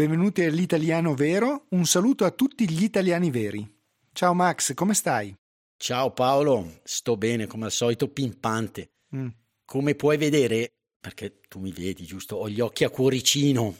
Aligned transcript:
benvenuti 0.00 0.42
all'Italiano 0.42 1.14
Vero, 1.14 1.66
un 1.72 1.84
saluto 1.84 2.24
a 2.24 2.30
tutti 2.30 2.66
gli 2.66 2.84
italiani 2.84 3.30
veri. 3.30 3.70
Ciao 4.14 4.32
Max, 4.32 4.72
come 4.72 4.94
stai? 4.94 5.36
Ciao 5.76 6.10
Paolo, 6.14 6.80
sto 6.84 7.18
bene 7.18 7.46
come 7.46 7.66
al 7.66 7.70
solito 7.70 8.08
pimpante. 8.08 8.92
Mm. 9.14 9.28
Come 9.66 9.94
puoi 9.96 10.16
vedere, 10.16 10.72
perché 10.98 11.40
tu 11.46 11.58
mi 11.58 11.70
vedi 11.70 12.06
giusto, 12.06 12.36
ho 12.36 12.48
gli 12.48 12.60
occhi 12.60 12.84
a 12.84 12.88
cuoricino, 12.88 13.76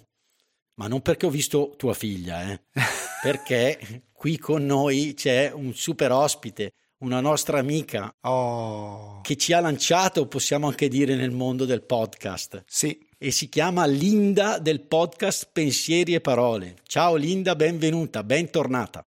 ma 0.74 0.88
non 0.88 1.00
perché 1.00 1.24
ho 1.24 1.30
visto 1.30 1.72
tua 1.78 1.94
figlia, 1.94 2.52
eh? 2.52 2.64
perché 3.22 4.02
qui 4.12 4.36
con 4.36 4.66
noi 4.66 5.14
c'è 5.14 5.50
un 5.50 5.72
super 5.72 6.12
ospite, 6.12 6.74
una 6.98 7.22
nostra 7.22 7.60
amica 7.60 8.14
oh. 8.20 9.22
che 9.22 9.36
ci 9.38 9.54
ha 9.54 9.60
lanciato, 9.60 10.28
possiamo 10.28 10.66
anche 10.66 10.88
dire, 10.88 11.16
nel 11.16 11.30
mondo 11.30 11.64
del 11.64 11.82
podcast. 11.82 12.62
Sì. 12.66 13.08
E 13.22 13.32
si 13.32 13.50
chiama 13.50 13.84
Linda 13.84 14.58
del 14.58 14.80
podcast 14.80 15.50
Pensieri 15.52 16.14
e 16.14 16.22
Parole. 16.22 16.76
Ciao 16.84 17.16
Linda, 17.16 17.54
benvenuta, 17.54 18.24
bentornata. 18.24 19.06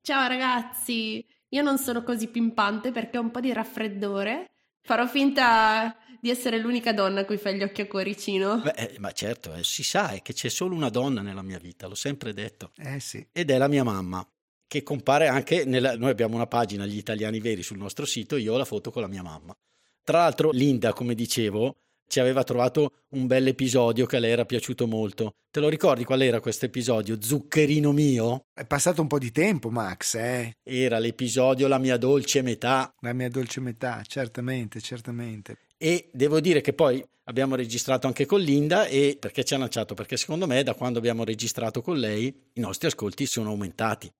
Ciao 0.00 0.26
ragazzi, 0.26 1.22
io 1.50 1.62
non 1.62 1.76
sono 1.76 2.02
così 2.02 2.28
pimpante 2.28 2.90
perché 2.90 3.18
ho 3.18 3.20
un 3.20 3.30
po' 3.30 3.40
di 3.40 3.52
raffreddore. 3.52 4.52
Farò 4.80 5.06
finta 5.06 5.94
di 6.22 6.30
essere 6.30 6.56
l'unica 6.58 6.94
donna 6.94 7.20
a 7.20 7.24
cui 7.26 7.36
fai 7.36 7.58
gli 7.58 7.62
occhi 7.62 7.82
a 7.82 7.86
cuoricino. 7.86 8.62
Beh, 8.62 8.70
eh, 8.70 8.98
ma 8.98 9.12
certo, 9.12 9.52
eh, 9.52 9.62
si 9.62 9.82
sa 9.82 10.08
è 10.12 10.22
che 10.22 10.32
c'è 10.32 10.48
solo 10.48 10.74
una 10.74 10.88
donna 10.88 11.20
nella 11.20 11.42
mia 11.42 11.58
vita, 11.58 11.86
l'ho 11.86 11.94
sempre 11.94 12.32
detto. 12.32 12.70
Eh 12.78 12.98
sì. 12.98 13.26
Ed 13.30 13.50
è 13.50 13.58
la 13.58 13.68
mia 13.68 13.84
mamma 13.84 14.26
che 14.66 14.82
compare 14.82 15.28
anche 15.28 15.66
nella... 15.66 15.98
Noi 15.98 16.08
abbiamo 16.08 16.34
una 16.34 16.46
pagina, 16.46 16.86
Gli 16.86 16.96
Italiani 16.96 17.40
Veri, 17.40 17.62
sul 17.62 17.76
nostro 17.76 18.06
sito, 18.06 18.38
io 18.38 18.54
ho 18.54 18.56
la 18.56 18.64
foto 18.64 18.90
con 18.90 19.02
la 19.02 19.08
mia 19.08 19.22
mamma. 19.22 19.54
Tra 20.02 20.20
l'altro 20.20 20.50
Linda, 20.50 20.94
come 20.94 21.14
dicevo, 21.14 21.76
ci 22.10 22.18
aveva 22.18 22.42
trovato 22.42 23.04
un 23.10 23.28
bel 23.28 23.46
episodio 23.46 24.04
che 24.04 24.16
a 24.16 24.18
lei 24.18 24.32
era 24.32 24.44
piaciuto 24.44 24.88
molto. 24.88 25.36
Te 25.48 25.60
lo 25.60 25.68
ricordi 25.68 26.02
qual 26.02 26.22
era 26.22 26.40
questo 26.40 26.64
episodio? 26.64 27.22
Zuccherino 27.22 27.92
mio? 27.92 28.46
È 28.52 28.66
passato 28.66 29.00
un 29.00 29.06
po' 29.06 29.20
di 29.20 29.30
tempo, 29.30 29.70
Max, 29.70 30.16
eh? 30.16 30.56
Era 30.60 30.98
l'episodio 30.98 31.68
La 31.68 31.78
mia 31.78 31.96
dolce 31.96 32.42
metà. 32.42 32.92
La 32.98 33.12
mia 33.12 33.28
dolce 33.28 33.60
metà, 33.60 34.02
certamente, 34.04 34.80
certamente. 34.80 35.58
E 35.78 36.08
devo 36.12 36.40
dire 36.40 36.60
che 36.60 36.72
poi 36.72 37.00
abbiamo 37.24 37.54
registrato 37.54 38.08
anche 38.08 38.26
con 38.26 38.40
Linda 38.40 38.86
e 38.86 39.16
perché 39.18 39.44
ci 39.44 39.54
ha 39.54 39.58
lanciato? 39.58 39.94
Perché 39.94 40.16
secondo 40.16 40.48
me 40.48 40.64
da 40.64 40.74
quando 40.74 40.98
abbiamo 40.98 41.22
registrato 41.22 41.80
con 41.80 41.96
lei 41.96 42.26
i 42.54 42.60
nostri 42.60 42.88
ascolti 42.88 43.24
sono 43.24 43.50
aumentati. 43.50 44.10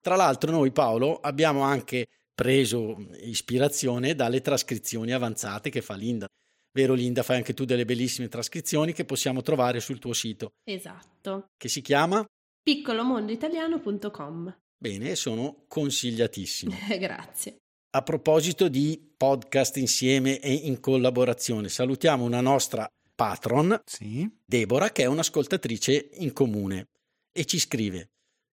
Tra 0.00 0.14
l'altro 0.14 0.52
noi 0.52 0.70
Paolo 0.70 1.18
abbiamo 1.18 1.62
anche 1.62 2.06
preso 2.32 2.96
ispirazione 3.24 4.14
dalle 4.14 4.40
trascrizioni 4.40 5.10
avanzate 5.10 5.70
che 5.70 5.82
fa 5.82 5.94
Linda. 5.94 6.28
Vero 6.72 6.94
Linda, 6.94 7.22
fai 7.22 7.36
anche 7.36 7.52
tu 7.54 7.64
delle 7.64 7.84
bellissime 7.84 8.28
trascrizioni 8.28 8.92
che 8.92 9.04
possiamo 9.04 9.42
trovare 9.42 9.80
sul 9.80 9.98
tuo 9.98 10.12
sito. 10.12 10.52
Esatto. 10.64 11.48
Che 11.56 11.68
si 11.68 11.82
chiama? 11.82 12.24
piccolomondoitaliano.com. 12.62 14.56
Bene, 14.78 15.14
sono 15.14 15.64
consigliatissimo. 15.68 16.74
Grazie. 16.98 17.56
A 17.94 18.02
proposito 18.02 18.68
di 18.68 19.12
podcast 19.16 19.76
insieme 19.76 20.40
e 20.40 20.52
in 20.52 20.80
collaborazione, 20.80 21.68
salutiamo 21.68 22.24
una 22.24 22.40
nostra 22.40 22.88
patron, 23.14 23.82
sì. 23.84 24.28
Deborah, 24.44 24.90
che 24.90 25.02
è 25.02 25.06
un'ascoltatrice 25.06 26.10
in 26.14 26.32
comune 26.32 26.88
e 27.30 27.44
ci 27.44 27.58
scrive 27.58 28.08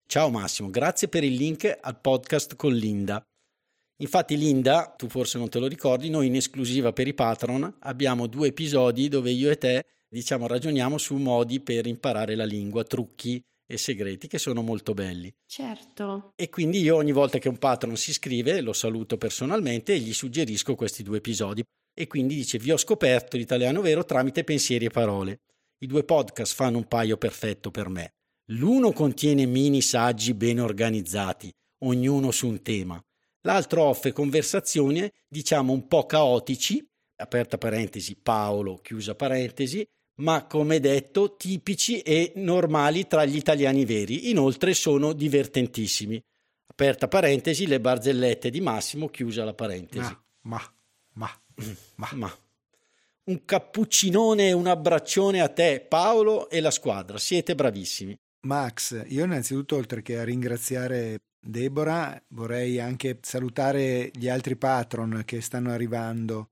Ciao 0.05 0.29
Massimo, 0.29 0.69
grazie 0.69 1.07
per 1.07 1.23
il 1.23 1.33
link 1.33 1.77
al 1.81 1.99
podcast 1.99 2.55
con 2.55 2.73
Linda. 2.73 3.23
Infatti 3.97 4.37
Linda, 4.37 4.93
tu 4.97 5.07
forse 5.07 5.37
non 5.37 5.49
te 5.49 5.59
lo 5.59 5.67
ricordi, 5.67 6.09
noi 6.09 6.27
in 6.27 6.35
esclusiva 6.35 6.91
per 6.93 7.07
i 7.07 7.13
patron 7.13 7.77
abbiamo 7.81 8.27
due 8.27 8.47
episodi 8.47 9.07
dove 9.07 9.31
io 9.31 9.49
e 9.49 9.57
te 9.57 9.85
diciamo 10.09 10.47
ragioniamo 10.47 10.97
su 10.97 11.15
modi 11.15 11.59
per 11.59 11.87
imparare 11.87 12.35
la 12.35 12.45
lingua, 12.45 12.83
trucchi 12.83 13.43
e 13.65 13.77
segreti 13.77 14.27
che 14.27 14.37
sono 14.37 14.61
molto 14.61 14.93
belli. 14.93 15.33
Certo. 15.45 16.33
E 16.35 16.49
quindi 16.49 16.79
io 16.79 16.95
ogni 16.95 17.11
volta 17.11 17.39
che 17.39 17.49
un 17.49 17.57
patron 17.57 17.95
si 17.95 18.11
iscrive 18.11 18.61
lo 18.61 18.73
saluto 18.73 19.17
personalmente 19.17 19.93
e 19.93 19.99
gli 19.99 20.13
suggerisco 20.13 20.75
questi 20.75 21.03
due 21.03 21.17
episodi. 21.17 21.63
E 21.95 22.07
quindi 22.07 22.35
dice 22.35 22.57
vi 22.57 22.71
ho 22.71 22.77
scoperto 22.77 23.37
l'italiano 23.37 23.81
vero 23.81 24.03
tramite 24.03 24.43
pensieri 24.43 24.85
e 24.85 24.89
parole. 24.89 25.41
I 25.79 25.87
due 25.87 26.03
podcast 26.03 26.53
fanno 26.55 26.77
un 26.77 26.87
paio 26.87 27.17
perfetto 27.17 27.71
per 27.71 27.89
me. 27.89 28.13
L'uno 28.47 28.91
contiene 28.91 29.45
mini 29.45 29.81
saggi 29.81 30.33
ben 30.33 30.59
organizzati, 30.59 31.51
ognuno 31.83 32.31
su 32.31 32.47
un 32.47 32.61
tema. 32.61 33.01
L'altro 33.45 33.83
offre 33.83 34.13
conversazioni, 34.13 35.09
diciamo 35.27 35.73
un 35.73 35.87
po' 35.87 36.05
caotici, 36.05 36.85
aperta 37.17 37.57
parentesi 37.57 38.15
Paolo, 38.15 38.77
chiusa 38.77 39.15
parentesi, 39.15 39.85
ma 40.15 40.45
come 40.45 40.79
detto 40.79 41.35
tipici 41.35 41.99
e 41.99 42.33
normali 42.35 43.07
tra 43.07 43.25
gli 43.25 43.35
italiani 43.35 43.83
veri. 43.83 44.29
Inoltre 44.29 44.73
sono 44.73 45.13
divertentissimi. 45.13 46.21
Aperta 46.67 47.07
parentesi, 47.07 47.67
le 47.67 47.81
barzellette 47.81 48.49
di 48.49 48.61
Massimo, 48.61 49.09
chiusa 49.09 49.43
la 49.43 49.53
parentesi. 49.53 50.17
Ma, 50.41 50.61
ma, 51.13 51.29
ma, 51.55 51.69
ma. 51.95 52.09
ma. 52.13 52.37
Un 53.25 53.45
cappuccinone 53.45 54.49
e 54.49 54.53
un 54.53 54.67
abbraccione 54.67 55.41
a 55.41 55.49
te, 55.49 55.85
Paolo, 55.87 56.49
e 56.49 56.61
la 56.61 56.71
squadra. 56.71 57.17
Siete 57.17 57.55
bravissimi. 57.55 58.17
Max, 58.41 59.05
io 59.07 59.23
innanzitutto 59.23 59.75
oltre 59.75 60.01
che 60.01 60.17
a 60.17 60.23
ringraziare 60.23 61.19
Deborah 61.43 62.21
vorrei 62.29 62.79
anche 62.79 63.19
salutare 63.21 64.09
gli 64.13 64.29
altri 64.29 64.55
patron 64.55 65.23
che 65.25 65.41
stanno 65.41 65.71
arrivando 65.71 66.47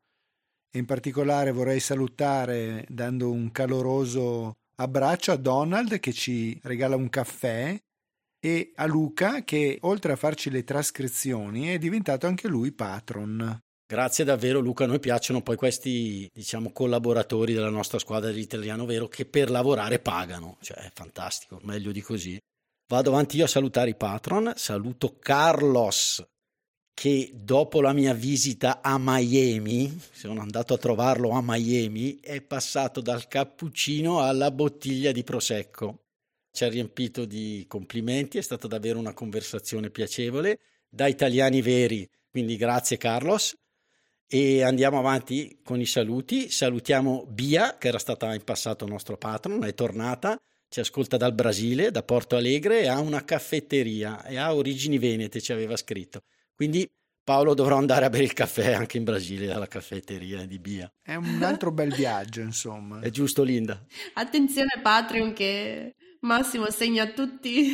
in 0.73 0.85
particolare 0.85 1.51
vorrei 1.51 1.81
salutare 1.81 2.85
dando 2.87 3.29
un 3.29 3.51
caloroso 3.51 4.53
abbraccio 4.75 5.33
a 5.33 5.35
Donald 5.35 5.99
che 5.99 6.13
ci 6.13 6.57
regala 6.63 6.95
un 6.95 7.09
caffè 7.09 7.77
e 8.39 8.71
a 8.75 8.85
Luca 8.85 9.43
che 9.43 9.79
oltre 9.81 10.13
a 10.13 10.15
farci 10.15 10.49
le 10.49 10.63
trascrizioni 10.63 11.67
è 11.67 11.77
diventato 11.77 12.25
anche 12.25 12.47
lui 12.47 12.71
patron. 12.71 13.59
Grazie 13.85 14.23
davvero 14.23 14.61
Luca, 14.61 14.85
a 14.85 14.87
noi 14.87 14.99
piacciono 14.99 15.41
poi 15.41 15.57
questi 15.57 16.29
diciamo 16.33 16.71
collaboratori 16.71 17.53
della 17.53 17.69
nostra 17.69 17.99
squadra 17.99 18.29
dell'italiano 18.29 18.85
vero 18.85 19.09
che 19.09 19.25
per 19.25 19.51
lavorare 19.51 19.99
pagano, 19.99 20.57
cioè 20.61 20.77
è 20.77 20.91
fantastico, 20.93 21.59
meglio 21.63 21.91
di 21.91 21.99
così. 21.99 22.39
Vado 22.91 23.11
avanti 23.11 23.37
io 23.37 23.45
a 23.45 23.47
salutare 23.47 23.91
i 23.91 23.95
patron, 23.95 24.51
saluto 24.57 25.15
Carlos 25.17 26.21
che 26.93 27.31
dopo 27.33 27.79
la 27.79 27.93
mia 27.93 28.13
visita 28.13 28.81
a 28.81 28.97
Miami, 28.99 29.97
sono 30.11 30.41
andato 30.41 30.73
a 30.73 30.77
trovarlo 30.77 31.29
a 31.29 31.41
Miami, 31.41 32.19
è 32.19 32.41
passato 32.41 32.99
dal 32.99 33.29
cappuccino 33.29 34.19
alla 34.19 34.51
bottiglia 34.51 35.13
di 35.13 35.23
prosecco. 35.23 36.07
Ci 36.51 36.65
ha 36.65 36.67
riempito 36.67 37.23
di 37.23 37.63
complimenti, 37.65 38.37
è 38.37 38.41
stata 38.41 38.67
davvero 38.67 38.99
una 38.99 39.13
conversazione 39.13 39.89
piacevole, 39.89 40.59
da 40.89 41.07
italiani 41.07 41.61
veri, 41.61 42.05
quindi 42.29 42.57
grazie 42.57 42.97
Carlos 42.97 43.57
e 44.27 44.63
andiamo 44.63 44.99
avanti 44.99 45.61
con 45.63 45.79
i 45.79 45.85
saluti. 45.85 46.49
Salutiamo 46.49 47.25
Bia, 47.25 47.77
che 47.77 47.87
era 47.87 47.99
stata 47.99 48.33
in 48.33 48.43
passato 48.43 48.85
nostro 48.85 49.15
patron, 49.15 49.63
è 49.63 49.73
tornata, 49.73 50.37
ci 50.71 50.79
ascolta 50.79 51.17
dal 51.17 51.33
Brasile, 51.33 51.91
da 51.91 52.01
Porto 52.01 52.37
Alegre 52.37 52.83
e 52.83 52.87
ha 52.87 53.01
una 53.01 53.25
caffetteria 53.25 54.23
e 54.23 54.37
ha 54.37 54.55
origini 54.55 54.97
venete, 54.97 55.41
ci 55.41 55.51
aveva 55.51 55.75
scritto. 55.75 56.23
Quindi 56.55 56.89
Paolo 57.21 57.53
dovrà 57.53 57.75
andare 57.75 58.05
a 58.05 58.09
bere 58.09 58.23
il 58.23 58.31
caffè 58.31 58.71
anche 58.71 58.95
in 58.95 59.03
Brasile 59.03 59.51
alla 59.51 59.67
caffetteria 59.67 60.45
di 60.45 60.59
Bia. 60.59 60.89
È 61.01 61.15
un 61.15 61.43
altro 61.43 61.73
bel 61.73 61.93
viaggio, 61.93 62.39
insomma. 62.39 63.01
È 63.01 63.09
giusto, 63.09 63.43
Linda. 63.43 63.85
Attenzione 64.13 64.79
Patreon 64.81 65.33
che 65.33 65.95
Massimo 66.21 66.69
segna 66.69 67.05
tutti, 67.07 67.73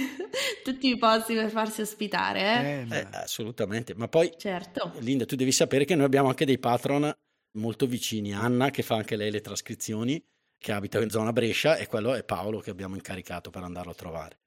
tutti 0.64 0.90
i 0.90 0.98
posti 0.98 1.36
per 1.36 1.52
farsi 1.52 1.82
ospitare. 1.82 2.40
Eh? 2.40 2.72
Eh, 2.80 2.86
ma... 2.86 3.00
eh, 3.00 3.08
assolutamente, 3.12 3.94
ma 3.94 4.08
poi 4.08 4.32
certo. 4.38 4.94
Linda, 5.02 5.26
tu 5.26 5.36
devi 5.36 5.52
sapere 5.52 5.86
che 5.86 5.94
noi 5.94 6.06
abbiamo 6.06 6.30
anche 6.30 6.46
dei 6.46 6.58
patron 6.58 7.16
molto 7.58 7.86
vicini. 7.86 8.34
Anna, 8.34 8.72
che 8.72 8.82
fa 8.82 8.96
anche 8.96 9.16
lei 9.16 9.30
le 9.30 9.42
trascrizioni, 9.42 10.20
che 10.58 10.72
abita 10.72 11.02
in 11.02 11.10
zona 11.10 11.34
Brescia, 11.34 11.78
e 11.78 11.88
quello 11.88 12.14
è 12.14 12.24
Paolo 12.24 12.60
che 12.60 12.70
abbiamo 12.70 12.96
incaricato 12.96 13.50
per 13.50 13.64
andarlo 13.64 13.92
a 13.92 13.96
trovare. 13.96 14.40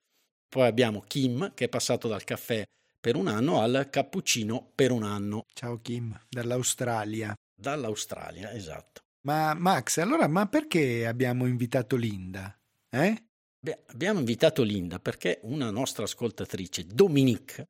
Poi 0.48 0.66
abbiamo 0.66 1.00
Kim, 1.06 1.52
che 1.54 1.66
è 1.66 1.68
passato 1.68 2.08
dal 2.08 2.24
caffè 2.24 2.64
per 3.00 3.16
un 3.16 3.28
anno 3.28 3.60
al 3.60 3.88
cappuccino 3.90 4.72
per 4.74 4.90
un 4.90 5.04
anno. 5.04 5.46
Ciao 5.54 5.80
Kim, 5.80 6.18
dall'Australia. 6.28 7.34
Dall'Australia, 7.54 8.52
esatto. 8.52 9.00
Ma 9.22 9.54
Max, 9.54 9.98
allora, 9.98 10.26
ma 10.28 10.46
perché 10.48 11.06
abbiamo 11.06 11.46
invitato 11.46 11.96
Linda? 11.96 12.58
Eh? 12.90 13.24
Beh, 13.58 13.84
abbiamo 13.86 14.18
invitato 14.18 14.62
Linda 14.62 14.98
perché 14.98 15.40
una 15.42 15.70
nostra 15.70 16.04
ascoltatrice, 16.04 16.86
Dominique, 16.86 17.68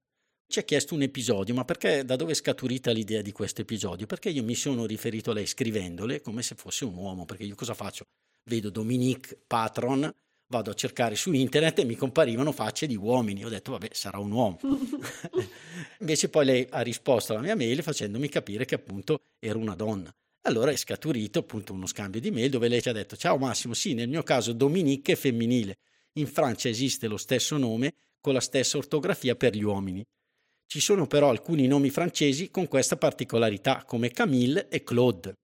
ci 0.50 0.58
ha 0.58 0.62
chiesto 0.62 0.94
un 0.94 1.02
episodio, 1.02 1.54
ma 1.54 1.64
perché 1.64 2.04
da 2.04 2.16
dove 2.16 2.32
è 2.32 2.34
scaturita 2.34 2.90
l'idea 2.92 3.22
di 3.22 3.32
questo 3.32 3.60
episodio? 3.60 4.06
Perché 4.06 4.30
io 4.30 4.42
mi 4.42 4.54
sono 4.54 4.86
riferito 4.86 5.30
a 5.30 5.34
lei 5.34 5.46
scrivendole 5.46 6.20
come 6.20 6.42
se 6.42 6.54
fosse 6.54 6.84
un 6.84 6.96
uomo, 6.96 7.24
perché 7.24 7.44
io 7.44 7.54
cosa 7.54 7.74
faccio? 7.74 8.04
Vedo 8.50 8.70
Dominique 8.70 9.38
Patron, 9.46 10.12
vado 10.48 10.70
a 10.72 10.74
cercare 10.74 11.14
su 11.14 11.32
internet 11.32 11.78
e 11.78 11.84
mi 11.84 11.94
comparivano 11.94 12.50
facce 12.50 12.88
di 12.88 12.96
uomini. 12.96 13.44
Ho 13.44 13.48
detto, 13.48 13.70
vabbè, 13.70 13.90
sarà 13.92 14.18
un 14.18 14.32
uomo. 14.32 14.58
Invece 16.00 16.28
poi 16.28 16.44
lei 16.44 16.66
ha 16.68 16.80
risposto 16.80 17.32
alla 17.32 17.42
mia 17.42 17.54
mail 17.54 17.80
facendomi 17.80 18.28
capire 18.28 18.64
che 18.64 18.74
appunto 18.74 19.20
era 19.38 19.56
una 19.56 19.76
donna. 19.76 20.12
Allora 20.42 20.72
è 20.72 20.76
scaturito 20.76 21.38
appunto 21.38 21.72
uno 21.72 21.86
scambio 21.86 22.20
di 22.20 22.32
mail 22.32 22.50
dove 22.50 22.66
lei 22.66 22.82
ci 22.82 22.88
ha 22.88 22.92
detto, 22.92 23.16
ciao 23.16 23.38
Massimo, 23.38 23.72
sì, 23.72 23.94
nel 23.94 24.08
mio 24.08 24.24
caso 24.24 24.52
Dominique 24.52 25.12
è 25.12 25.16
femminile. 25.16 25.78
In 26.14 26.26
Francia 26.26 26.68
esiste 26.68 27.06
lo 27.06 27.18
stesso 27.18 27.56
nome 27.56 27.94
con 28.20 28.34
la 28.34 28.40
stessa 28.40 28.78
ortografia 28.78 29.36
per 29.36 29.54
gli 29.54 29.62
uomini. 29.62 30.04
Ci 30.66 30.80
sono 30.80 31.06
però 31.06 31.30
alcuni 31.30 31.68
nomi 31.68 31.90
francesi 31.90 32.50
con 32.50 32.66
questa 32.66 32.96
particolarità, 32.96 33.84
come 33.84 34.10
Camille 34.10 34.68
e 34.68 34.82
Claude. 34.82 35.34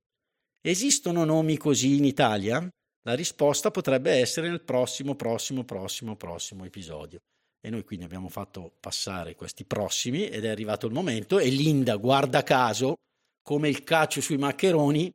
Esistono 0.60 1.24
nomi 1.24 1.56
così 1.56 1.94
in 1.94 2.04
Italia? 2.04 2.68
La 3.06 3.14
risposta 3.14 3.70
potrebbe 3.70 4.10
essere 4.10 4.48
nel 4.48 4.62
prossimo, 4.62 5.14
prossimo, 5.14 5.62
prossimo, 5.62 6.16
prossimo 6.16 6.64
episodio. 6.64 7.20
E 7.60 7.70
noi 7.70 7.84
quindi 7.84 8.04
abbiamo 8.04 8.28
fatto 8.28 8.72
passare 8.80 9.36
questi 9.36 9.64
prossimi 9.64 10.28
ed 10.28 10.44
è 10.44 10.48
arrivato 10.48 10.88
il 10.88 10.92
momento 10.92 11.38
e 11.38 11.48
Linda, 11.48 11.94
guarda 11.96 12.42
caso, 12.42 12.96
come 13.44 13.68
il 13.68 13.84
calcio 13.84 14.20
sui 14.20 14.38
maccheroni, 14.38 15.08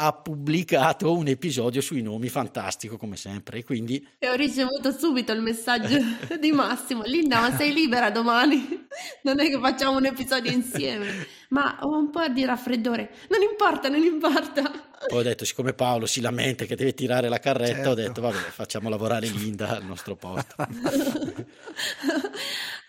ha 0.00 0.12
pubblicato 0.14 1.16
un 1.16 1.28
episodio 1.28 1.80
sui 1.80 2.02
nomi 2.02 2.28
fantastico 2.28 2.96
come 2.96 3.16
sempre. 3.16 3.58
E 3.58 3.64
quindi 3.64 4.04
e 4.18 4.28
ho 4.28 4.34
ricevuto 4.34 4.90
subito 4.90 5.30
il 5.30 5.40
messaggio 5.40 5.96
di 6.40 6.50
Massimo. 6.50 7.04
Linda 7.04 7.40
ma 7.40 7.56
sei 7.56 7.72
libera 7.72 8.10
domani? 8.10 8.86
Non 9.22 9.38
è 9.38 9.48
che 9.48 9.60
facciamo 9.60 9.96
un 9.96 10.06
episodio 10.06 10.50
insieme. 10.50 11.24
Ma 11.50 11.78
ho 11.82 11.96
un 11.96 12.10
po' 12.10 12.26
di 12.26 12.44
raffreddore. 12.44 13.12
Non 13.28 13.42
importa 13.42 13.88
non 13.88 14.02
importa 14.02 14.87
poi 15.08 15.18
ho 15.20 15.22
detto 15.22 15.44
siccome 15.44 15.72
Paolo 15.72 16.06
si 16.06 16.20
lamenta 16.20 16.64
che 16.64 16.76
deve 16.76 16.94
tirare 16.94 17.28
la 17.28 17.40
carretta 17.40 17.74
certo. 17.74 17.90
ho 17.90 17.94
detto 17.94 18.20
vabbè 18.20 18.36
facciamo 18.36 18.88
lavorare 18.88 19.26
Linda 19.28 19.70
al 19.70 19.84
nostro 19.84 20.14
posto 20.14 20.54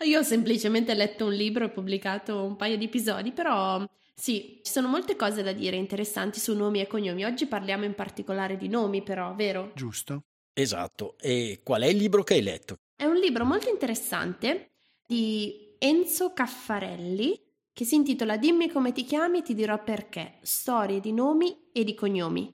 io 0.04 0.20
ho 0.20 0.24
semplicemente 0.24 0.94
letto 0.94 1.26
un 1.26 1.34
libro 1.34 1.66
e 1.66 1.70
pubblicato 1.70 2.44
un 2.44 2.56
paio 2.56 2.78
di 2.78 2.86
episodi 2.86 3.32
però 3.32 3.84
sì, 4.20 4.60
ci 4.64 4.74
sono 4.74 4.90
molte 4.90 5.16
cose 5.16 5.44
da 5.44 5.54
dire 5.54 5.78
interessanti 5.78 6.42
su 6.42 6.54
nomi 6.54 6.82
e 6.82 6.88
cognomi. 6.88 7.24
Oggi 7.24 7.46
parliamo 7.46 7.86
in 7.86 7.96
particolare 7.96 8.58
di 8.58 8.68
nomi, 8.68 9.02
però, 9.02 9.34
vero? 9.34 9.72
Giusto. 9.74 10.24
Esatto. 10.52 11.16
E 11.22 11.62
qual 11.64 11.84
è 11.84 11.86
il 11.86 11.96
libro 11.96 12.24
che 12.24 12.34
hai 12.34 12.42
letto? 12.42 12.80
È 12.98 13.06
un 13.06 13.16
libro 13.16 13.46
molto 13.46 13.70
interessante 13.70 14.72
di 15.08 15.74
Enzo 15.80 16.34
Caffarelli 16.34 17.42
che 17.80 17.86
si 17.86 17.96
intitola 17.96 18.36
Dimmi 18.36 18.70
come 18.70 18.92
ti 18.92 19.06
chiami, 19.06 19.42
ti 19.42 19.54
dirò 19.54 19.82
perché. 19.82 20.40
Storie 20.42 21.00
di 21.00 21.14
nomi 21.14 21.70
e 21.72 21.86
di 21.86 21.94
cognomi. 21.94 22.54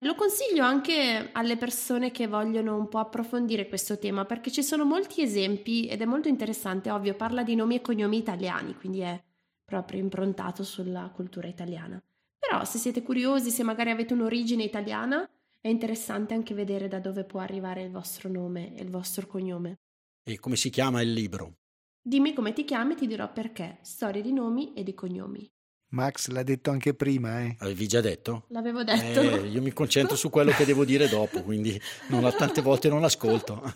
Lo 0.00 0.14
consiglio 0.14 0.64
anche 0.64 1.30
alle 1.32 1.56
persone 1.56 2.10
che 2.10 2.26
vogliono 2.26 2.76
un 2.76 2.86
po' 2.88 2.98
approfondire 2.98 3.68
questo 3.68 3.98
tema 3.98 4.26
perché 4.26 4.50
ci 4.50 4.62
sono 4.62 4.84
molti 4.84 5.22
esempi 5.22 5.86
ed 5.86 6.02
è 6.02 6.04
molto 6.04 6.28
interessante, 6.28 6.90
ovvio, 6.90 7.14
parla 7.14 7.42
di 7.42 7.54
nomi 7.54 7.76
e 7.76 7.80
cognomi 7.80 8.18
italiani, 8.18 8.74
quindi 8.74 9.00
è 9.00 9.18
proprio 9.64 9.98
improntato 9.98 10.62
sulla 10.62 11.10
cultura 11.10 11.48
italiana. 11.48 11.98
Però 12.38 12.62
se 12.66 12.76
siete 12.76 13.02
curiosi, 13.02 13.48
se 13.48 13.62
magari 13.62 13.88
avete 13.88 14.12
un'origine 14.12 14.62
italiana, 14.62 15.26
è 15.58 15.68
interessante 15.68 16.34
anche 16.34 16.52
vedere 16.52 16.86
da 16.86 17.00
dove 17.00 17.24
può 17.24 17.40
arrivare 17.40 17.82
il 17.82 17.90
vostro 17.90 18.28
nome 18.28 18.76
e 18.76 18.82
il 18.82 18.90
vostro 18.90 19.26
cognome. 19.26 19.78
E 20.22 20.38
come 20.38 20.56
si 20.56 20.68
chiama 20.68 21.00
il 21.00 21.14
libro? 21.14 21.60
Dimmi 22.06 22.34
come 22.34 22.52
ti 22.52 22.64
chiami, 22.64 22.94
ti 22.94 23.08
dirò 23.08 23.32
perché. 23.32 23.78
Storie 23.82 24.22
di 24.22 24.32
nomi 24.32 24.72
e 24.74 24.84
di 24.84 24.94
cognomi. 24.94 25.50
Max 25.88 26.28
l'ha 26.28 26.44
detto 26.44 26.70
anche 26.70 26.94
prima, 26.94 27.40
eh? 27.40 27.56
Avevi 27.58 27.88
già 27.88 28.00
detto? 28.00 28.44
L'avevo 28.50 28.84
detto. 28.84 29.20
Eh, 29.20 29.48
io 29.48 29.60
mi 29.60 29.72
concentro 29.72 30.14
su 30.14 30.30
quello 30.30 30.52
che 30.52 30.64
devo 30.64 30.84
dire 30.84 31.08
dopo, 31.08 31.42
quindi 31.42 31.76
non, 32.10 32.32
tante 32.38 32.62
volte 32.62 32.88
non 32.88 33.00
l'ascolto. 33.00 33.60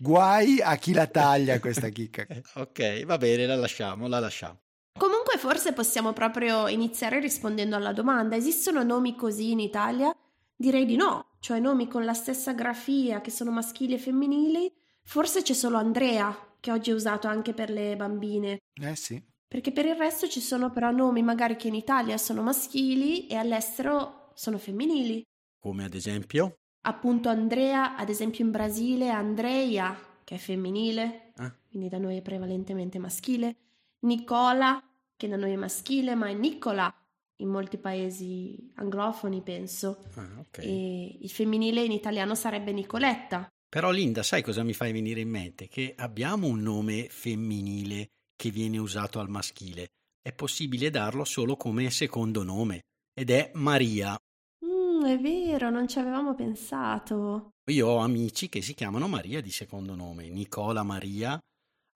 Guai 0.00 0.62
a 0.62 0.76
chi 0.76 0.94
la 0.94 1.06
taglia 1.06 1.60
questa 1.60 1.90
chicca. 1.90 2.26
ok, 2.54 3.04
va 3.04 3.18
bene, 3.18 3.44
la 3.44 3.56
lasciamo, 3.56 4.08
la 4.08 4.20
lasciamo. 4.20 4.60
Comunque 4.98 5.36
forse 5.36 5.74
possiamo 5.74 6.14
proprio 6.14 6.68
iniziare 6.68 7.20
rispondendo 7.20 7.76
alla 7.76 7.92
domanda. 7.92 8.34
Esistono 8.34 8.82
nomi 8.82 9.14
così 9.14 9.50
in 9.50 9.60
Italia? 9.60 10.10
Direi 10.56 10.86
di 10.86 10.96
no, 10.96 11.36
cioè 11.40 11.60
nomi 11.60 11.86
con 11.86 12.06
la 12.06 12.14
stessa 12.14 12.54
grafia 12.54 13.20
che 13.20 13.30
sono 13.30 13.50
maschili 13.50 13.92
e 13.92 13.98
femminili. 13.98 14.72
Forse 15.08 15.40
c'è 15.40 15.54
solo 15.54 15.78
Andrea, 15.78 16.36
che 16.60 16.70
oggi 16.70 16.90
è 16.90 16.92
usato 16.92 17.28
anche 17.28 17.54
per 17.54 17.70
le 17.70 17.96
bambine. 17.96 18.58
Eh 18.74 18.94
sì. 18.94 19.18
Perché 19.48 19.72
per 19.72 19.86
il 19.86 19.96
resto 19.96 20.28
ci 20.28 20.42
sono 20.42 20.70
però 20.70 20.90
nomi 20.90 21.22
magari 21.22 21.56
che 21.56 21.68
in 21.68 21.74
Italia 21.74 22.18
sono 22.18 22.42
maschili 22.42 23.26
e 23.26 23.36
all'estero 23.36 24.32
sono 24.34 24.58
femminili. 24.58 25.22
Come 25.58 25.84
ad 25.84 25.94
esempio? 25.94 26.56
Appunto 26.82 27.30
Andrea, 27.30 27.96
ad 27.96 28.10
esempio 28.10 28.44
in 28.44 28.50
Brasile 28.50 29.08
Andrea, 29.08 29.98
che 30.24 30.34
è 30.34 30.38
femminile, 30.38 31.32
ah. 31.36 31.56
quindi 31.70 31.88
da 31.88 31.96
noi 31.96 32.18
è 32.18 32.22
prevalentemente 32.22 32.98
maschile. 32.98 33.56
Nicola, 34.00 34.78
che 35.16 35.26
da 35.26 35.36
noi 35.36 35.52
è 35.52 35.56
maschile, 35.56 36.16
ma 36.16 36.28
è 36.28 36.34
Nicola 36.34 36.94
in 37.36 37.48
molti 37.48 37.78
paesi 37.78 38.72
anglofoni, 38.74 39.40
penso. 39.40 40.04
Ah, 40.16 40.38
okay. 40.38 40.66
E 40.66 41.18
il 41.22 41.30
femminile 41.30 41.82
in 41.82 41.92
italiano 41.92 42.34
sarebbe 42.34 42.72
Nicoletta. 42.72 43.48
Però 43.68 43.90
Linda, 43.90 44.22
sai 44.22 44.42
cosa 44.42 44.62
mi 44.62 44.72
fai 44.72 44.92
venire 44.92 45.20
in 45.20 45.28
mente? 45.28 45.68
Che 45.68 45.92
abbiamo 45.96 46.46
un 46.46 46.60
nome 46.60 47.08
femminile 47.10 48.08
che 48.34 48.50
viene 48.50 48.78
usato 48.78 49.20
al 49.20 49.28
maschile. 49.28 49.88
È 50.22 50.32
possibile 50.32 50.88
darlo 50.88 51.24
solo 51.24 51.56
come 51.56 51.90
secondo 51.90 52.42
nome 52.42 52.84
ed 53.12 53.30
è 53.30 53.50
Maria. 53.54 54.16
Mm, 54.64 55.04
è 55.04 55.18
vero, 55.18 55.68
non 55.68 55.86
ci 55.86 55.98
avevamo 55.98 56.34
pensato. 56.34 57.50
Io 57.70 57.86
ho 57.88 57.98
amici 57.98 58.48
che 58.48 58.62
si 58.62 58.72
chiamano 58.72 59.06
Maria 59.06 59.42
di 59.42 59.50
secondo 59.50 59.94
nome, 59.94 60.30
Nicola 60.30 60.82
Maria, 60.82 61.38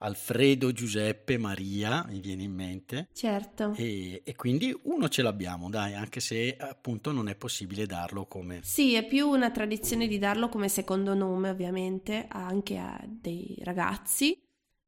Alfredo 0.02 0.72
Giuseppe 0.72 1.38
Maria, 1.38 2.04
mi 2.08 2.20
viene 2.20 2.42
in 2.42 2.52
mente. 2.52 3.08
Certo. 3.12 3.72
E, 3.76 4.22
e, 4.24 4.34
quindi 4.34 4.76
uno 4.84 5.08
ce 5.08 5.22
l'abbiamo, 5.22 5.70
dai, 5.70 5.94
anche 5.94 6.18
se 6.18 6.56
appunto 6.58 7.12
non 7.12 7.28
è 7.28 7.36
possibile 7.36 7.86
darlo 7.86 8.26
come... 8.26 8.60
Sì, 8.62 8.94
è 8.94 9.06
più 9.06 9.28
una 9.28 9.50
tradizione 9.50 10.08
di 10.08 10.18
darlo 10.18 10.48
come 10.48 10.68
secondo 10.68 11.14
nome, 11.14 11.50
ovviamente, 11.50 12.26
anche 12.28 12.78
a 12.78 13.00
dei 13.06 13.56
ragazzi. 13.62 14.36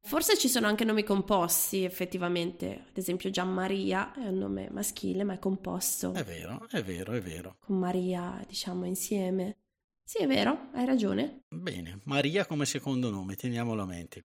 Forse 0.01 0.37
ci 0.37 0.49
sono 0.49 0.67
anche 0.67 0.83
nomi 0.83 1.03
composti, 1.03 1.83
effettivamente. 1.83 2.83
Ad 2.89 2.97
esempio 2.97 3.29
Gianmaria 3.29 4.13
è 4.13 4.27
un 4.27 4.37
nome 4.37 4.69
maschile, 4.69 5.23
ma 5.23 5.33
è 5.33 5.39
composto. 5.39 6.13
È 6.13 6.23
vero, 6.23 6.67
è 6.69 6.83
vero, 6.83 7.13
è 7.13 7.21
vero. 7.21 7.55
Con 7.61 7.79
Maria, 7.79 8.43
diciamo, 8.45 8.85
insieme. 8.85 9.57
Sì, 10.03 10.19
è 10.19 10.27
vero, 10.27 10.69
hai 10.73 10.85
ragione. 10.85 11.45
Bene, 11.47 12.01
Maria 12.03 12.45
come 12.45 12.65
secondo 12.65 13.09
nome, 13.09 13.35
teniamolo 13.35 13.81
a 13.81 13.85
mente. 13.85 14.25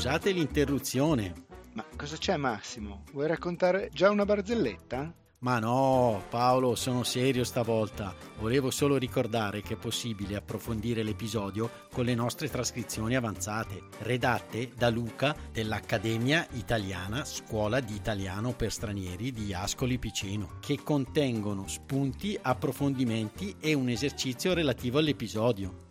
Scusate 0.00 0.30
l'interruzione. 0.30 1.44
Ma 1.74 1.84
cosa 1.94 2.16
c'è 2.16 2.34
Massimo? 2.38 3.04
Vuoi 3.12 3.26
raccontare 3.26 3.90
già 3.92 4.08
una 4.08 4.24
barzelletta? 4.24 5.12
Ma 5.40 5.58
no, 5.58 6.24
Paolo, 6.30 6.74
sono 6.74 7.02
serio 7.02 7.44
stavolta. 7.44 8.14
Volevo 8.38 8.70
solo 8.70 8.96
ricordare 8.96 9.60
che 9.60 9.74
è 9.74 9.76
possibile 9.76 10.36
approfondire 10.36 11.02
l'episodio 11.02 11.70
con 11.92 12.06
le 12.06 12.14
nostre 12.14 12.48
trascrizioni 12.48 13.14
avanzate, 13.14 13.88
redatte 13.98 14.70
da 14.74 14.88
Luca 14.88 15.36
dell'Accademia 15.52 16.46
Italiana 16.52 17.22
Scuola 17.26 17.80
di 17.80 17.94
Italiano 17.94 18.54
per 18.54 18.72
Stranieri 18.72 19.32
di 19.32 19.52
Ascoli 19.52 19.98
Piceno, 19.98 20.56
che 20.60 20.82
contengono 20.82 21.68
spunti, 21.68 22.38
approfondimenti 22.40 23.54
e 23.60 23.74
un 23.74 23.90
esercizio 23.90 24.54
relativo 24.54 24.96
all'episodio. 24.96 25.88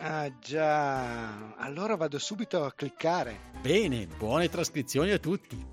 Ah 0.00 0.30
già, 0.38 1.56
allora 1.56 1.96
vado 1.96 2.20
subito 2.20 2.62
a 2.62 2.72
cliccare. 2.72 3.50
Bene, 3.60 4.06
buone 4.06 4.48
trascrizioni 4.48 5.10
a 5.10 5.18
tutti. 5.18 5.66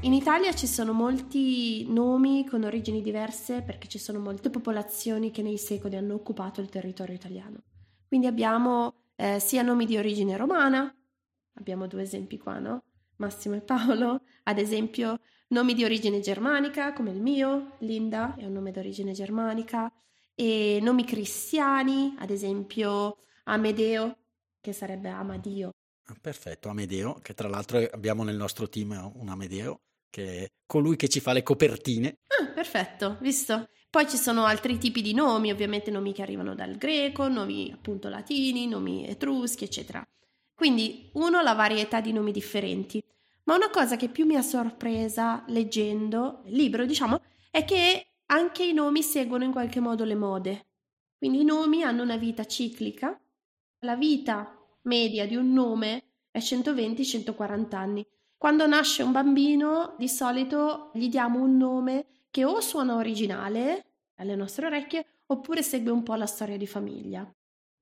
In 0.00 0.12
Italia 0.12 0.52
ci 0.52 0.66
sono 0.66 0.92
molti 0.92 1.86
nomi 1.92 2.44
con 2.44 2.64
origini 2.64 3.02
diverse 3.02 3.62
perché 3.62 3.86
ci 3.86 3.98
sono 3.98 4.18
molte 4.18 4.50
popolazioni 4.50 5.30
che 5.30 5.42
nei 5.42 5.58
secoli 5.58 5.94
hanno 5.94 6.14
occupato 6.14 6.60
il 6.60 6.68
territorio 6.68 7.14
italiano. 7.14 7.62
Quindi 8.08 8.26
abbiamo 8.26 8.94
eh, 9.14 9.38
sia 9.38 9.62
nomi 9.62 9.86
di 9.86 9.96
origine 9.96 10.36
romana, 10.36 10.92
abbiamo 11.54 11.86
due 11.86 12.02
esempi 12.02 12.36
qua, 12.36 12.58
no? 12.58 12.82
Massimo 13.18 13.54
e 13.54 13.60
Paolo, 13.60 14.22
ad 14.42 14.58
esempio 14.58 15.20
nomi 15.48 15.74
di 15.74 15.84
origine 15.84 16.20
germanica 16.20 16.92
come 16.92 17.10
il 17.10 17.20
mio, 17.20 17.76
Linda 17.78 18.34
è 18.36 18.44
un 18.44 18.52
nome 18.52 18.72
d'origine 18.72 19.12
germanica, 19.12 19.92
e 20.34 20.78
nomi 20.82 21.04
cristiani, 21.04 22.14
ad 22.18 22.30
esempio 22.30 23.18
Amedeo, 23.44 24.16
che 24.60 24.72
sarebbe 24.72 25.08
Amadio. 25.08 25.70
Ah, 26.08 26.16
perfetto, 26.20 26.68
Amedeo, 26.68 27.14
che 27.14 27.34
tra 27.34 27.48
l'altro 27.48 27.78
abbiamo 27.78 28.22
nel 28.22 28.36
nostro 28.36 28.68
team 28.68 29.12
un 29.14 29.28
Amedeo, 29.28 29.80
che 30.10 30.44
è 30.44 30.46
colui 30.66 30.96
che 30.96 31.08
ci 31.08 31.20
fa 31.20 31.32
le 31.32 31.42
copertine. 31.42 32.18
Ah, 32.40 32.46
perfetto, 32.46 33.16
visto? 33.20 33.68
Poi 33.88 34.08
ci 34.08 34.16
sono 34.16 34.44
altri 34.44 34.76
tipi 34.78 35.00
di 35.00 35.14
nomi, 35.14 35.50
ovviamente 35.50 35.90
nomi 35.90 36.12
che 36.12 36.22
arrivano 36.22 36.54
dal 36.54 36.76
greco, 36.76 37.28
nomi 37.28 37.72
appunto 37.72 38.08
latini, 38.08 38.66
nomi 38.66 39.08
etruschi, 39.08 39.64
eccetera. 39.64 40.06
Quindi, 40.54 41.10
uno, 41.14 41.40
la 41.42 41.54
varietà 41.54 42.00
di 42.00 42.12
nomi 42.12 42.32
differenti. 42.32 43.02
Ma 43.46 43.54
una 43.54 43.70
cosa 43.70 43.96
che 43.96 44.08
più 44.08 44.26
mi 44.26 44.34
ha 44.34 44.42
sorpresa 44.42 45.44
leggendo 45.48 46.42
il 46.46 46.56
libro, 46.56 46.84
diciamo, 46.84 47.20
è 47.50 47.64
che 47.64 48.08
anche 48.26 48.64
i 48.64 48.72
nomi 48.72 49.02
seguono 49.02 49.44
in 49.44 49.52
qualche 49.52 49.78
modo 49.78 50.04
le 50.04 50.16
mode. 50.16 50.66
Quindi 51.16 51.42
i 51.42 51.44
nomi 51.44 51.82
hanno 51.84 52.02
una 52.02 52.16
vita 52.16 52.44
ciclica. 52.44 53.18
La 53.80 53.94
vita 53.94 54.52
media 54.82 55.26
di 55.26 55.36
un 55.36 55.52
nome 55.52 56.02
è 56.30 56.38
120-140 56.38 57.74
anni. 57.76 58.04
Quando 58.36 58.66
nasce 58.66 59.04
un 59.04 59.12
bambino, 59.12 59.94
di 59.96 60.08
solito 60.08 60.90
gli 60.92 61.08
diamo 61.08 61.40
un 61.40 61.56
nome 61.56 62.06
che 62.30 62.44
o 62.44 62.60
suona 62.60 62.96
originale 62.96 63.84
alle 64.16 64.34
nostre 64.34 64.66
orecchie 64.66 65.22
oppure 65.26 65.62
segue 65.62 65.92
un 65.92 66.02
po' 66.02 66.14
la 66.14 66.26
storia 66.26 66.56
di 66.56 66.66
famiglia. 66.66 67.32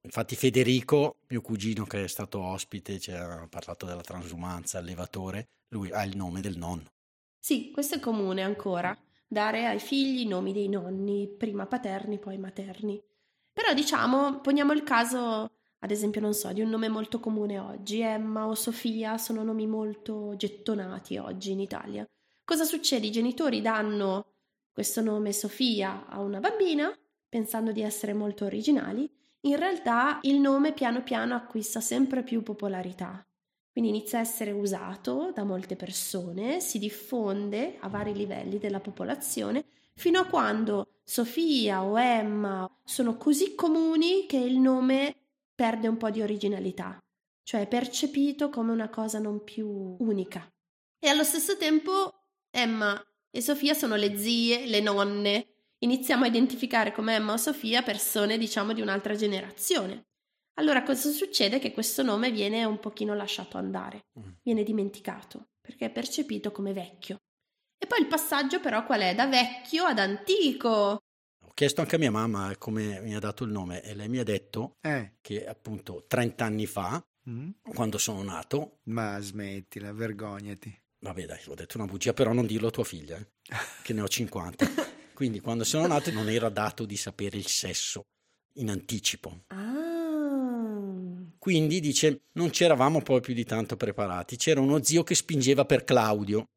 Infatti 0.05 0.37
Federico, 0.37 1.17
mio 1.29 1.41
cugino 1.41 1.85
che 1.85 2.05
è 2.05 2.09
stato 2.09 2.39
ospite, 2.41 3.01
ci 3.01 3.11
ha 3.11 3.47
parlato 3.49 3.87
della 3.87 4.03
transumanza, 4.03 4.77
allevatore, 4.77 5.49
lui 5.69 5.91
ha 5.91 6.05
il 6.05 6.15
nome 6.15 6.43
del 6.43 6.59
nonno. 6.59 6.93
Sì, 7.39 7.71
questo 7.71 7.95
è 7.95 8.01
comune 8.01 8.43
ancora, 8.43 8.97
dare 9.27 9.65
ai 9.65 9.81
figli 9.81 10.21
i 10.21 10.27
nomi 10.27 10.53
dei 10.53 10.69
nonni, 10.69 11.27
prima 11.29 11.67
paterni, 11.67 12.19
poi 12.19 12.37
materni. 12.37 13.03
Però 13.51 13.73
diciamo, 13.73 14.41
poniamo 14.41 14.73
il 14.73 14.83
caso, 14.83 15.51
ad 15.79 15.91
esempio, 15.91 16.21
non 16.21 16.35
so, 16.35 16.53
di 16.53 16.61
un 16.61 16.69
nome 16.69 16.89
molto 16.89 17.19
comune 17.19 17.59
oggi, 17.59 18.01
Emma 18.01 18.47
o 18.47 18.55
Sofia 18.55 19.17
sono 19.17 19.43
nomi 19.43 19.67
molto 19.67 20.35
gettonati 20.37 21.17
oggi 21.17 21.53
in 21.53 21.61
Italia. 21.61 22.07
Cosa 22.45 22.65
succede? 22.65 23.07
I 23.07 23.11
genitori 23.11 23.63
danno 23.63 24.33
questo 24.71 25.01
nome 25.01 25.33
Sofia 25.33 26.07
a 26.07 26.21
una 26.21 26.41
bambina, 26.41 26.95
pensando 27.27 27.73
di 27.73 27.81
essere 27.81 28.13
molto 28.13 28.45
originali, 28.45 29.11
in 29.45 29.57
realtà 29.57 30.19
il 30.23 30.39
nome 30.39 30.73
piano 30.73 31.03
piano 31.03 31.35
acquista 31.35 31.81
sempre 31.81 32.23
più 32.23 32.43
popolarità. 32.43 33.23
Quindi 33.71 33.91
inizia 33.91 34.19
a 34.19 34.23
essere 34.23 34.53
usato 34.53 35.33
da 35.35 35.43
molte 35.43 35.75
persone, 35.75 36.61
si 36.61 36.79
diffonde 36.79 37.77
a 37.81 37.89
vari 37.89 38.15
livelli 38.15 38.59
della 38.59 38.81
popolazione, 38.81 39.65
fino 39.95 40.21
a 40.21 40.27
quando 40.27 41.01
Sofia 41.03 41.83
o 41.83 41.99
Emma 41.99 42.69
sono 42.85 43.17
così 43.17 43.55
comuni 43.55 44.27
che 44.27 44.39
il 44.39 44.59
nome 44.59 45.17
perde 45.55 45.89
un 45.89 45.97
po' 45.97 46.11
di 46.11 46.23
originalità, 46.23 46.99
cioè 47.43 47.63
è 47.63 47.69
percepito 47.69 48.49
come 48.49 48.73
una 48.73 48.89
cosa 48.89 49.19
non 49.19 49.43
più 49.43 49.97
unica. 49.99 50.49
E 50.99 51.09
allo 51.09 51.25
stesso 51.25 51.57
tempo 51.57 52.27
Emma 52.51 53.01
e 53.31 53.41
Sofia 53.41 53.75
sono 53.75 53.97
le 53.97 54.17
zie, 54.17 54.67
le 54.67 54.81
nonne, 54.81 55.54
iniziamo 55.85 56.25
a 56.25 56.29
identificare 56.29 56.93
come 56.93 57.15
Emma 57.15 57.35
o 57.35 57.37
Sofia 57.37 57.83
persone, 57.83 58.39
diciamo, 58.39 58.73
di 58.73 58.81
un'altra 58.81 59.15
generazione. 59.15 60.07
Allora 60.55 60.83
cosa 60.83 61.11
succede? 61.11 61.59
Che 61.59 61.73
questo 61.73 62.03
nome 62.03 62.31
viene 62.31 62.65
un 62.65 62.79
pochino 62.79 63.15
lasciato 63.15 63.59
andare, 63.59 64.07
mm. 64.19 64.31
viene 64.43 64.63
dimenticato, 64.63 65.49
perché 65.61 65.87
è 65.87 65.91
percepito 65.91 66.51
come 66.53 66.73
vecchio. 66.73 67.19
E 67.77 67.87
poi 67.87 68.01
il 68.01 68.07
passaggio 68.07 68.61
però 68.61 68.85
qual 68.85 69.01
è? 69.01 69.15
Da 69.15 69.27
vecchio 69.27 69.85
ad 69.85 69.99
antico. 69.99 70.69
Ho 70.69 71.53
chiesto 71.53 71.81
anche 71.81 71.97
a 71.97 71.99
mia 71.99 72.11
mamma 72.11 72.55
come 72.57 73.01
mi 73.01 73.15
ha 73.15 73.21
dato 73.21 73.45
il 73.45 73.51
nome 73.51 73.83
e 73.83 73.95
lei 73.95 74.09
mi 74.09 74.19
ha 74.19 74.25
detto 74.25 74.77
eh. 74.81 75.17
che 75.21 75.47
appunto 75.47 76.05
30 76.07 76.45
anni 76.45 76.67
fa, 76.67 77.05
mm. 77.29 77.51
quando 77.75 77.99
sono 77.99 78.23
nato... 78.23 78.79
Ma 78.85 79.19
smettila, 79.21 79.93
vergognati. 79.93 80.83
Vabbè 81.01 81.27
dai, 81.27 81.41
ho 81.49 81.55
detto 81.55 81.77
una 81.77 81.87
bugia, 81.87 82.15
però 82.15 82.33
non 82.33 82.47
dirlo 82.47 82.69
a 82.69 82.71
tua 82.71 82.85
figlia, 82.85 83.19
eh, 83.19 83.27
che 83.83 83.93
ne 83.93 84.01
ho 84.01 84.09
50. 84.09 84.93
Quindi 85.15 85.41
quando 85.41 85.63
sono 85.63 85.87
nato 85.87 86.11
non 86.11 86.29
era 86.29 86.49
dato 86.49 86.85
di 86.85 86.97
sapere 86.97 87.37
il 87.37 87.47
sesso 87.47 88.07
in 88.55 88.69
anticipo. 88.69 89.45
Ah. 89.49 89.75
Quindi 91.39 91.79
dice, 91.79 92.23
non 92.33 92.51
c'eravamo 92.51 93.01
poi 93.01 93.21
più 93.21 93.33
di 93.33 93.45
tanto 93.45 93.77
preparati. 93.77 94.37
C'era 94.37 94.61
uno 94.61 94.83
zio 94.83 95.05
che 95.05 95.15
spingeva 95.15 95.65
per 95.65 95.85
Claudio 95.85 96.49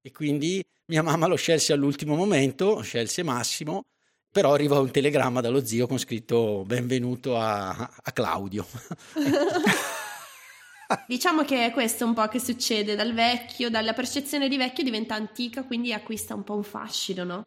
e 0.00 0.12
quindi 0.12 0.62
mia 0.86 1.02
mamma 1.02 1.26
lo 1.26 1.34
scelse 1.34 1.72
all'ultimo 1.72 2.14
momento, 2.14 2.82
scelse 2.82 3.22
Massimo, 3.22 3.86
però 4.30 4.52
arriva 4.52 4.78
un 4.78 4.90
telegramma 4.90 5.40
dallo 5.40 5.64
zio 5.64 5.86
con 5.86 5.98
scritto 5.98 6.62
benvenuto 6.66 7.36
a, 7.36 7.70
a 7.70 8.12
Claudio. 8.12 8.66
diciamo 11.08 11.44
che 11.44 11.66
è 11.66 11.72
questo 11.72 12.04
un 12.04 12.14
po' 12.14 12.28
che 12.28 12.38
succede 12.38 12.94
dal 12.94 13.14
vecchio, 13.14 13.70
dalla 13.70 13.92
percezione 13.92 14.48
di 14.48 14.56
vecchio 14.56 14.84
diventa 14.84 15.14
antica, 15.14 15.64
quindi 15.64 15.92
acquista 15.92 16.34
un 16.34 16.44
po' 16.44 16.54
un 16.54 16.64
fascino, 16.64 17.24
no? 17.24 17.46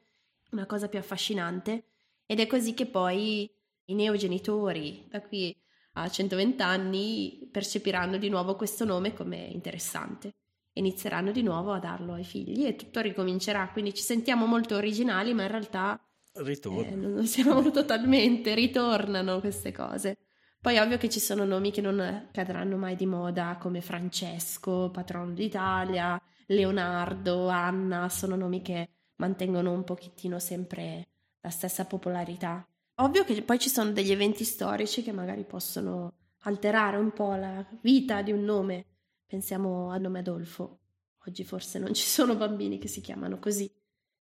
Una 0.52 0.66
cosa 0.66 0.88
più 0.88 1.00
affascinante 1.00 1.86
ed 2.26 2.40
è 2.40 2.48
così 2.48 2.74
che 2.74 2.86
poi 2.86 3.50
i 3.86 3.94
neogenitori 3.94 5.06
da 5.10 5.22
qui 5.22 5.56
a 5.94 6.08
120 6.08 6.62
anni 6.62 7.50
percepiranno 7.52 8.18
di 8.18 8.30
nuovo 8.30 8.56
questo 8.56 8.86
nome 8.86 9.14
come 9.14 9.38
interessante. 9.38 10.36
Inizieranno 10.74 11.32
di 11.32 11.42
nuovo 11.42 11.72
a 11.72 11.80
darlo 11.80 12.14
ai 12.14 12.24
figli 12.24 12.66
e 12.66 12.76
tutto 12.76 13.02
ricomincerà. 13.02 13.70
Quindi 13.72 13.96
ci 13.96 14.04
sentiamo 14.04 14.46
molto 14.46 14.76
originali 14.76 15.34
ma 15.34 15.44
in 15.44 15.48
realtà 15.48 16.00
eh, 16.34 16.96
non 16.96 17.26
siamo 17.26 17.70
totalmente 17.72 18.54
ritornano 18.54 19.40
queste 19.40 19.72
cose. 19.72 20.18
Poi 20.62 20.76
è 20.76 20.82
ovvio 20.82 20.98
che 20.98 21.10
ci 21.10 21.20
sono 21.20 21.46
nomi 21.46 21.72
che 21.72 21.82
non 21.82 22.30
cadranno 22.32 22.78
mai 22.78 22.96
di 22.96 23.06
moda 23.06 23.58
come 23.60 23.82
Francesco, 23.82 24.90
patrono 24.92 25.32
d'Italia, 25.32 26.22
Leonardo, 26.48 27.48
Anna, 27.48 28.10
sono 28.10 28.36
nomi 28.36 28.62
che 28.62 28.90
mantengono 29.18 29.72
un 29.72 29.84
pochettino 29.84 30.40
sempre 30.40 31.08
la 31.42 31.50
stessa 31.50 31.86
popolarità. 31.86 32.68
Ovvio 33.00 33.24
che 33.24 33.42
poi 33.44 33.60
ci 33.60 33.70
sono 33.70 33.92
degli 33.92 34.12
eventi 34.12 34.44
storici 34.44 35.04
che 35.04 35.12
magari 35.12 35.44
possono 35.44 36.14
alterare 36.42 36.98
un 36.98 37.12
po' 37.12 37.36
la 37.36 37.66
vita 37.82 38.22
di 38.22 38.32
un 38.32 38.44
nome. 38.44 38.86
Pensiamo 39.26 39.92
al 39.92 40.02
nome 40.02 40.20
Adolfo. 40.20 40.80
Oggi 41.26 41.44
forse 41.44 41.78
non 41.78 41.94
ci 41.94 42.06
sono 42.06 42.36
bambini 42.36 42.80
che 42.80 42.88
si 42.88 43.02
chiamano 43.02 43.38
così. 43.38 43.70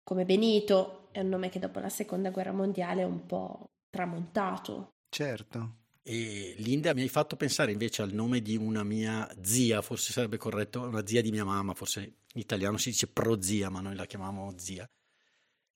Come 0.02 0.24
Benito 0.24 1.08
è 1.12 1.20
un 1.20 1.28
nome 1.28 1.48
che 1.48 1.58
dopo 1.58 1.80
la 1.80 1.88
seconda 1.88 2.30
guerra 2.30 2.52
mondiale 2.52 3.02
è 3.02 3.06
un 3.06 3.26
po' 3.26 3.70
tramontato. 3.90 4.94
Certo. 5.08 5.81
E 6.04 6.54
Linda 6.58 6.94
mi 6.94 7.02
hai 7.02 7.08
fatto 7.08 7.36
pensare 7.36 7.70
invece 7.70 8.02
al 8.02 8.12
nome 8.12 8.42
di 8.42 8.56
una 8.56 8.82
mia 8.82 9.28
zia, 9.40 9.82
forse 9.82 10.12
sarebbe 10.12 10.36
corretto, 10.36 10.82
una 10.82 11.06
zia 11.06 11.22
di 11.22 11.30
mia 11.30 11.44
mamma, 11.44 11.74
forse 11.74 12.00
in 12.00 12.40
italiano 12.40 12.76
si 12.76 12.90
dice 12.90 13.06
prozia, 13.06 13.70
ma 13.70 13.80
noi 13.80 13.94
la 13.94 14.04
chiamavamo 14.04 14.54
zia, 14.56 14.84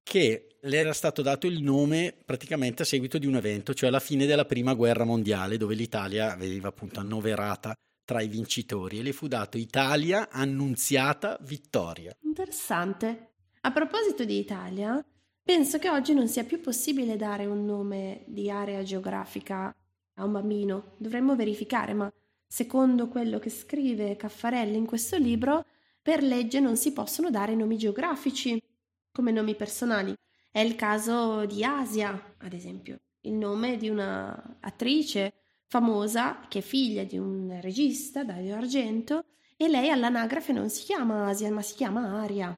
che 0.02 0.56
le 0.60 0.76
era 0.76 0.92
stato 0.92 1.22
dato 1.22 1.46
il 1.46 1.62
nome 1.62 2.12
praticamente 2.24 2.82
a 2.82 2.86
seguito 2.86 3.18
di 3.18 3.26
un 3.26 3.36
evento, 3.36 3.72
cioè 3.72 3.88
alla 3.88 4.00
fine 4.00 4.26
della 4.26 4.44
prima 4.44 4.74
guerra 4.74 5.04
mondiale, 5.04 5.58
dove 5.58 5.76
l'Italia 5.76 6.34
veniva 6.34 6.68
appunto 6.68 6.98
annoverata 6.98 7.72
tra 8.04 8.20
i 8.20 8.28
vincitori 8.28 8.98
e 8.98 9.02
le 9.02 9.12
fu 9.12 9.28
dato 9.28 9.58
Italia 9.58 10.28
Annunziata 10.30 11.38
Vittoria. 11.42 12.16
Interessante. 12.22 13.34
A 13.60 13.72
proposito 13.72 14.24
di 14.24 14.38
Italia, 14.38 15.04
penso 15.42 15.78
che 15.78 15.90
oggi 15.90 16.14
non 16.14 16.28
sia 16.28 16.44
più 16.44 16.60
possibile 16.60 17.16
dare 17.16 17.46
un 17.46 17.64
nome 17.64 18.24
di 18.26 18.50
area 18.50 18.82
geografica 18.82 19.74
a 20.16 20.24
un 20.24 20.32
bambino. 20.32 20.92
Dovremmo 20.98 21.34
verificare, 21.34 21.94
ma 21.94 22.12
secondo 22.46 23.08
quello 23.08 23.38
che 23.38 23.50
scrive 23.50 24.16
Caffarelli 24.16 24.76
in 24.76 24.86
questo 24.86 25.16
libro, 25.16 25.64
per 26.02 26.22
legge 26.22 26.60
non 26.60 26.76
si 26.76 26.92
possono 26.92 27.30
dare 27.30 27.54
nomi 27.54 27.76
geografici 27.76 28.62
come 29.10 29.32
nomi 29.32 29.54
personali. 29.54 30.14
È 30.50 30.60
il 30.60 30.76
caso 30.76 31.44
di 31.46 31.64
Asia, 31.64 32.34
ad 32.38 32.52
esempio, 32.52 33.00
il 33.22 33.32
nome 33.32 33.76
di 33.76 33.88
una 33.88 34.58
attrice 34.60 35.32
famosa 35.66 36.46
che 36.48 36.60
è 36.60 36.62
figlia 36.62 37.04
di 37.04 37.18
un 37.18 37.58
regista, 37.60 38.24
Dario 38.24 38.56
Argento, 38.56 39.24
e 39.56 39.68
lei 39.68 39.90
all'anagrafe 39.90 40.52
non 40.52 40.68
si 40.68 40.84
chiama 40.84 41.26
Asia, 41.26 41.50
ma 41.50 41.62
si 41.62 41.74
chiama 41.74 42.20
Aria. 42.20 42.56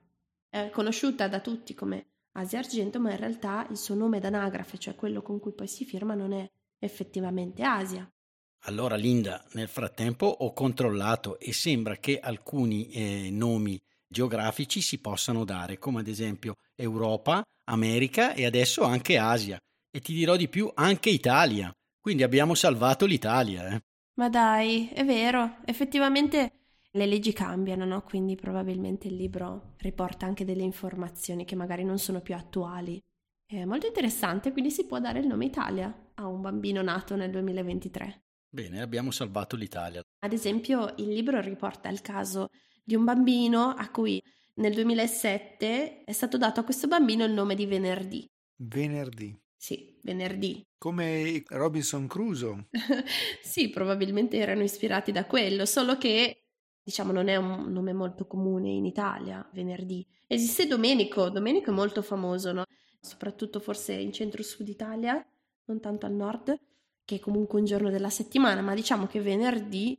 È 0.49 0.71
conosciuta 0.71 1.29
da 1.29 1.41
tutti 1.41 1.75
come 1.75 2.07
Asia 2.33 2.59
Argento, 2.59 3.00
ma 3.00 3.11
in 3.11 3.17
realtà 3.17 3.67
il 3.71 3.77
suo 3.77 3.95
nome 3.95 4.21
d'anagrafe, 4.21 4.79
cioè 4.79 4.95
quello 4.95 5.23
con 5.23 5.41
cui 5.41 5.53
poi 5.53 5.67
si 5.67 5.85
firma, 5.85 6.15
non 6.15 6.33
è 6.33 6.49
effettivamente 6.78 7.62
Asia. 7.62 8.08
Allora 8.62 8.97
Linda, 8.97 9.44
nel 9.52 9.68
frattempo 9.68 10.26
ho 10.26 10.52
controllato 10.52 11.38
e 11.38 11.52
sembra 11.52 11.97
che 11.97 12.18
alcuni 12.18 12.88
eh, 12.90 13.30
nomi 13.30 13.78
geografici 14.06 14.80
si 14.80 14.99
possano 14.99 15.44
dare, 15.44 15.78
come 15.78 16.00
ad 16.00 16.08
esempio 16.08 16.54
Europa, 16.75 17.42
America 17.64 18.32
e 18.32 18.44
adesso 18.47 18.82
anche 18.82 19.18
Asia. 19.18 19.58
E 19.90 20.00
ti 20.00 20.12
dirò 20.12 20.37
di 20.37 20.49
più, 20.49 20.70
anche 20.75 21.11
Italia. 21.11 21.73
Quindi 22.00 22.23
abbiamo 22.23 22.54
salvato 22.54 23.06
l'Italia. 23.06 23.68
Eh. 23.68 23.80
Ma 24.14 24.28
dai, 24.28 24.88
è 24.88 25.04
vero, 25.04 25.58
effettivamente 25.64 26.52
le 26.92 27.06
leggi 27.06 27.32
cambiano, 27.32 27.85
no? 27.85 28.02
Quindi 28.02 28.35
probabilmente 28.35 29.08
il 29.08 29.14
libro 29.14 29.75
riporta 29.78 30.26
anche 30.26 30.44
delle 30.44 30.62
informazioni 30.62 31.44
che 31.44 31.54
magari 31.54 31.85
non 31.85 31.99
sono 31.99 32.20
più 32.20 32.35
attuali. 32.35 33.00
È 33.47 33.64
molto 33.64 33.87
interessante, 33.87 34.52
quindi 34.52 34.70
si 34.70 34.85
può 34.87 34.99
dare 34.99 35.20
il 35.20 35.26
nome 35.26 35.47
Italia 35.47 35.94
a 36.18 36.26
un 36.26 36.40
bambino 36.40 36.82
nato 36.82 37.16
nel 37.16 37.30
2023. 37.30 38.22
Bene, 38.50 38.80
abbiamo 38.80 39.10
salvato 39.10 39.56
l'Italia. 39.56 40.02
Ad 40.20 40.32
esempio, 40.32 40.94
il 40.96 41.08
libro 41.08 41.40
riporta 41.40 41.88
il 41.88 42.00
caso 42.00 42.48
di 42.84 42.94
un 42.94 43.04
bambino 43.04 43.68
a 43.70 43.90
cui 43.90 44.22
nel 44.54 44.75
2007 44.75 46.04
è 46.04 46.12
stato 46.12 46.37
dato 46.37 46.60
a 46.60 46.64
questo 46.64 46.88
bambino 46.88 47.25
il 47.25 47.32
nome 47.32 47.54
di 47.54 47.66
Venerdì. 47.66 48.28
Venerdì. 48.56 49.38
Sì, 49.56 49.98
venerdì. 50.02 50.64
Come 50.76 51.42
Robinson 51.46 52.06
Crusoe. 52.06 52.68
sì, 53.42 53.70
probabilmente 53.70 54.38
erano 54.38 54.62
ispirati 54.62 55.12
da 55.12 55.26
quello, 55.26 55.66
solo 55.66 55.96
che 55.98 56.44
diciamo 56.82 57.12
non 57.12 57.28
è 57.28 57.37
un 57.37 57.70
nome 57.70 57.92
molto 57.92 58.26
comune 58.26 58.70
in 58.70 58.87
Italia, 58.87 59.48
venerdì. 59.52 60.06
Esiste 60.26 60.66
Domenico, 60.66 61.28
Domenico 61.28 61.70
è 61.70 61.75
molto 61.75 62.02
famoso, 62.02 62.52
no? 62.52 62.64
soprattutto 63.00 63.60
forse 63.60 63.92
in 63.92 64.12
centro-sud 64.12 64.66
Italia, 64.68 65.25
non 65.68 65.80
tanto 65.80 66.06
al 66.06 66.12
nord, 66.12 66.58
che 67.04 67.16
è 67.16 67.20
comunque 67.20 67.58
un 67.58 67.64
giorno 67.64 67.90
della 67.90 68.10
settimana, 68.10 68.60
ma 68.60 68.75
diciamo 68.75 69.06
che 69.06 69.20
venerdì 69.20 69.98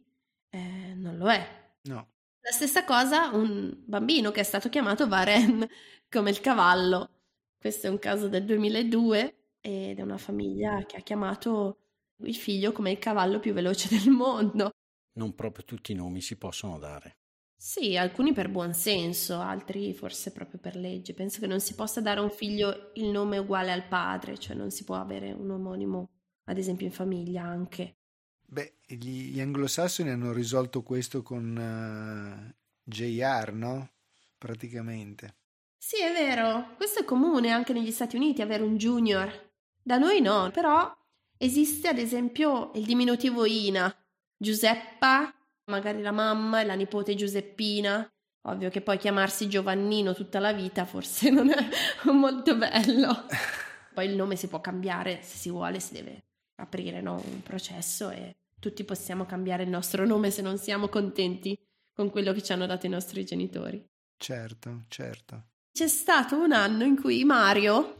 eh, 0.49 0.93
non 0.95 1.17
lo 1.17 1.29
è. 1.29 1.73
No. 1.83 2.07
La 2.41 2.51
stessa 2.51 2.83
cosa 2.83 3.29
un 3.29 3.73
bambino 3.85 4.31
che 4.31 4.41
è 4.41 4.43
stato 4.43 4.69
chiamato 4.69 5.07
Varen 5.07 5.67
come 6.09 6.29
il 6.29 6.41
cavallo. 6.41 7.09
Questo 7.57 7.88
è 7.88 7.89
un 7.89 7.99
caso 7.99 8.27
del 8.27 8.45
2002 8.45 9.35
ed 9.61 9.99
è 9.99 10.01
una 10.01 10.17
famiglia 10.17 10.85
che 10.85 10.97
ha 10.97 11.01
chiamato 11.01 11.77
il 12.23 12.35
figlio 12.35 12.71
come 12.71 12.91
il 12.91 12.99
cavallo 12.99 13.39
più 13.39 13.53
veloce 13.53 13.89
del 13.95 14.09
mondo. 14.09 14.71
Non 15.13 15.35
proprio 15.35 15.65
tutti 15.65 15.91
i 15.91 15.95
nomi 15.95 16.21
si 16.21 16.38
possono 16.38 16.79
dare. 16.79 17.18
Sì, 17.62 17.98
alcuni 17.98 18.32
per 18.32 18.48
buon 18.48 18.74
senso, 18.74 19.42
altri 19.42 19.94
forse 19.94 20.32
proprio 20.32 20.62
per 20.62 20.78
legge. 20.78 21.13
Penso 21.13 21.42
che 21.42 21.46
non 21.46 21.60
si 21.60 21.75
possa 21.75 22.00
dare 22.00 22.22
a 22.22 22.24
un 22.24 22.32
figlio 22.32 22.92
il 22.94 23.10
nome 23.10 23.38
uguale 23.38 23.74
al 23.74 23.86
padre, 23.86 24.38
cioè 24.38 24.56
non 24.56 24.72
si 24.72 24.86
può 24.86 24.96
avere 24.96 25.34
un 25.34 25.50
omonimo, 25.51 26.10
ad 26.46 26.58
esempio 26.58 26.86
in 26.86 26.94
famiglia 26.94 27.44
anche. 27.44 27.98
Beh, 28.46 28.75
gli, 28.88 29.34
gli 29.34 29.42
anglosassoni 29.42 30.10
hanno 30.10 30.32
risolto 30.32 30.84
questo 30.84 31.22
con 31.22 31.58
uh, 31.58 32.48
eh, 32.48 32.56
JR, 32.82 33.51
no? 33.51 33.89
Praticamente. 34.38 35.36
Sì, 35.78 36.01
è 36.01 36.13
vero. 36.13 36.75
Questo 36.78 37.01
è 37.01 37.04
comune 37.04 37.50
anche 37.50 37.74
negli 37.74 37.92
Stati 37.92 38.16
Uniti, 38.16 38.42
avere 38.42 38.63
un 38.63 38.78
junior. 38.78 39.51
Da 39.84 39.98
noi 39.98 40.22
no, 40.22 40.50
però 40.51 40.89
esiste 41.38 41.89
ad 41.89 41.98
esempio 41.98 42.72
il 42.75 42.86
diminutivo 42.86 43.44
Ina, 43.44 43.94
Giuseppa, 44.38 45.34
magari 45.69 46.01
la 46.01 46.11
mamma 46.11 46.61
e 46.61 46.65
la 46.65 46.73
nipote 46.73 47.15
Giuseppina. 47.15 48.07
Ovvio 48.43 48.69
che 48.69 48.81
poi 48.81 48.97
chiamarsi 48.97 49.47
Giovannino 49.47 50.13
tutta 50.13 50.39
la 50.39 50.53
vita 50.53 50.85
forse 50.85 51.29
non 51.31 51.49
è 51.49 51.69
molto 52.11 52.55
bello. 52.55 53.25
Poi 53.93 54.05
il 54.07 54.15
nome 54.15 54.35
si 54.35 54.47
può 54.47 54.61
cambiare 54.61 55.19
se 55.21 55.38
si 55.38 55.49
vuole, 55.49 55.79
si 55.79 55.93
deve 55.93 56.23
aprire 56.55 57.01
no? 57.01 57.21
un 57.25 57.41
processo 57.43 58.09
e 58.09 58.38
tutti 58.59 58.83
possiamo 58.83 59.25
cambiare 59.25 59.63
il 59.63 59.69
nostro 59.69 60.05
nome 60.05 60.31
se 60.31 60.41
non 60.41 60.57
siamo 60.57 60.88
contenti 60.88 61.57
con 61.93 62.09
quello 62.09 62.31
che 62.31 62.41
ci 62.41 62.53
hanno 62.53 62.65
dato 62.65 62.85
i 62.85 62.89
nostri 62.89 63.25
genitori. 63.25 63.83
Certo, 64.17 64.83
certo. 64.88 65.47
C'è 65.71 65.88
stato 65.88 66.38
un 66.38 66.51
anno 66.51 66.83
in 66.83 66.99
cui 66.99 67.23
Mario 67.25 67.97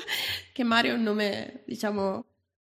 che 0.52 0.64
Mario 0.64 0.92
è 0.92 0.96
un 0.96 1.02
nome, 1.02 1.62
diciamo, 1.66 2.31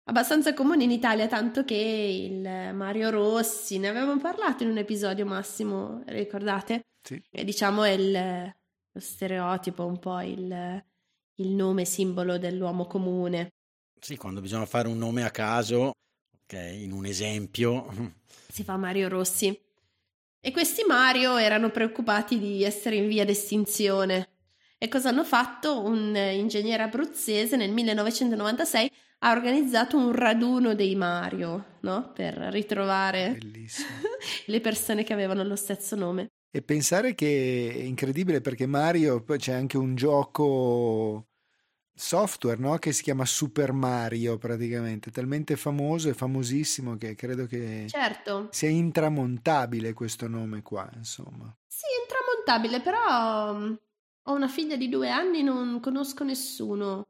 abbastanza 0.08 0.54
comune 0.54 0.84
in 0.84 0.90
Italia, 0.90 1.26
tanto 1.26 1.64
che 1.64 1.74
il 1.74 2.74
Mario 2.74 3.10
Rossi, 3.10 3.78
ne 3.78 3.88
avevamo 3.88 4.18
parlato 4.18 4.62
in 4.62 4.70
un 4.70 4.78
episodio 4.78 5.26
massimo, 5.26 6.02
ricordate? 6.06 6.87
Sì. 7.02 7.22
E 7.30 7.44
diciamo 7.44 7.85
è 7.85 7.90
il, 7.90 8.12
lo 8.92 9.00
stereotipo, 9.00 9.85
un 9.85 9.98
po' 9.98 10.20
il, 10.20 10.85
il 11.35 11.48
nome 11.48 11.85
simbolo 11.85 12.38
dell'uomo 12.38 12.87
comune. 12.87 13.52
Sì, 14.00 14.16
quando 14.16 14.40
bisogna 14.40 14.66
fare 14.66 14.88
un 14.88 14.96
nome 14.96 15.24
a 15.24 15.30
caso, 15.30 15.92
ok, 16.42 16.52
in 16.54 16.92
un 16.92 17.06
esempio. 17.06 18.16
Si 18.50 18.64
fa 18.64 18.76
Mario 18.76 19.09
Rossi. 19.09 19.56
E 20.40 20.50
questi 20.50 20.83
Mario 20.85 21.37
erano 21.37 21.70
preoccupati 21.70 22.38
di 22.38 22.64
essere 22.64 22.96
in 22.96 23.06
via 23.06 23.24
d'estinzione 23.24 24.38
e 24.78 24.87
cosa 24.87 25.09
hanno 25.09 25.24
fatto? 25.24 25.83
Un 25.83 26.16
ingegnere 26.16 26.85
abruzzese 26.85 27.56
nel 27.56 27.72
1996 27.72 28.90
ha 29.20 29.33
organizzato 29.33 29.96
un 29.96 30.12
raduno 30.12 30.74
dei 30.74 30.94
Mario, 30.94 31.78
no? 31.81 32.12
Per 32.12 32.35
ritrovare 32.35 33.38
le 34.46 34.61
persone 34.61 35.04
che 35.04 35.12
avevano 35.12 35.42
lo 35.42 35.57
stesso 35.57 35.96
nome. 35.96 36.28
E 36.50 36.62
pensare 36.62 37.14
che 37.14 37.70
è 37.74 37.83
incredibile 37.83 38.40
perché 38.40 38.66
Mario, 38.66 39.22
poi 39.22 39.38
c'è 39.38 39.52
anche 39.52 39.76
un 39.76 39.94
gioco 39.94 41.26
software 41.94 42.61
no? 42.61 42.78
che 42.78 42.92
si 42.92 43.02
chiama 43.02 43.24
Super 43.24 43.72
Mario 43.72 44.38
praticamente, 44.38 45.11
talmente 45.11 45.57
famoso 45.57 46.09
e 46.09 46.14
famosissimo 46.14 46.96
che 46.96 47.16
credo 47.16 47.46
che 47.46 47.87
certo. 47.88 48.48
sia 48.50 48.68
intramontabile 48.68 49.92
questo 49.92 50.28
nome 50.28 50.62
qua, 50.62 50.88
insomma. 50.94 51.54
Sì, 51.66 51.87
intramontabile, 52.02 52.81
però 52.81 53.78
ho 54.22 54.33
una 54.33 54.48
figlia 54.48 54.76
di 54.76 54.88
due 54.88 55.11
anni, 55.11 55.42
non 55.42 55.81
conosco 55.81 56.24
nessuno 56.24 57.07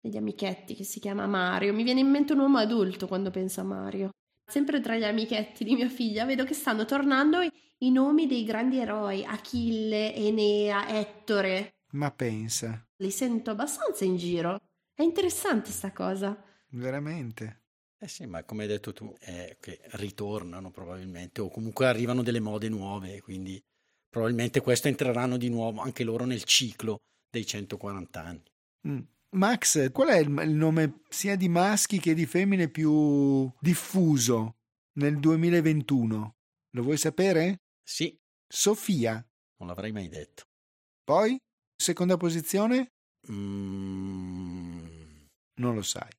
degli 0.00 0.16
amichetti 0.16 0.74
che 0.74 0.84
si 0.84 0.98
chiama 0.98 1.26
Mario. 1.26 1.74
Mi 1.74 1.82
viene 1.82 2.00
in 2.00 2.08
mente 2.08 2.32
un 2.32 2.40
uomo 2.40 2.58
adulto 2.58 3.06
quando 3.06 3.30
penso 3.30 3.60
a 3.60 3.64
Mario. 3.64 4.10
Sempre 4.50 4.80
tra 4.80 4.96
gli 4.96 5.04
amichetti 5.04 5.62
di 5.62 5.74
mia 5.74 5.88
figlia 5.88 6.24
vedo 6.24 6.44
che 6.44 6.54
stanno 6.54 6.84
tornando 6.84 7.40
i, 7.40 7.50
i 7.78 7.90
nomi 7.90 8.26
dei 8.26 8.44
grandi 8.44 8.78
eroi, 8.78 9.24
Achille, 9.24 10.14
Enea, 10.14 10.88
Ettore. 10.88 11.74
Ma 11.92 12.10
pensa. 12.10 12.84
Li 12.96 13.10
sento 13.10 13.50
abbastanza 13.50 14.04
in 14.04 14.16
giro. 14.16 14.60
È 14.92 15.02
interessante 15.02 15.70
sta 15.70 15.92
cosa. 15.92 16.36
Veramente. 16.70 17.58
Eh 17.98 18.08
sì, 18.08 18.26
ma 18.26 18.42
come 18.44 18.62
hai 18.62 18.68
detto 18.68 18.92
tu, 18.92 19.14
è 19.18 19.56
che 19.60 19.80
ritornano 19.92 20.70
probabilmente 20.70 21.42
o 21.42 21.50
comunque 21.50 21.86
arrivano 21.86 22.22
delle 22.22 22.40
mode 22.40 22.68
nuove, 22.70 23.20
quindi 23.20 23.62
probabilmente 24.08 24.60
questo 24.60 24.88
entreranno 24.88 25.36
di 25.36 25.50
nuovo 25.50 25.82
anche 25.82 26.02
loro 26.02 26.24
nel 26.24 26.44
ciclo 26.44 27.02
dei 27.30 27.44
140 27.44 28.22
anni. 28.22 28.50
Mm. 28.88 29.00
Max, 29.32 29.92
qual 29.92 30.08
è 30.08 30.18
il, 30.18 30.28
il 30.28 30.54
nome 30.54 31.02
sia 31.08 31.36
di 31.36 31.48
maschi 31.48 32.00
che 32.00 32.14
di 32.14 32.26
femmine 32.26 32.68
più 32.68 33.48
diffuso 33.60 34.56
nel 34.94 35.18
2021? 35.18 36.34
Lo 36.70 36.82
vuoi 36.82 36.96
sapere? 36.96 37.62
Sì. 37.82 38.16
Sofia. 38.46 39.24
Non 39.58 39.68
l'avrei 39.68 39.92
mai 39.92 40.08
detto. 40.08 40.44
Poi? 41.04 41.38
Seconda 41.76 42.16
posizione? 42.16 42.92
Mm... 43.30 44.80
Non 45.60 45.74
lo 45.74 45.82
sai. 45.82 46.10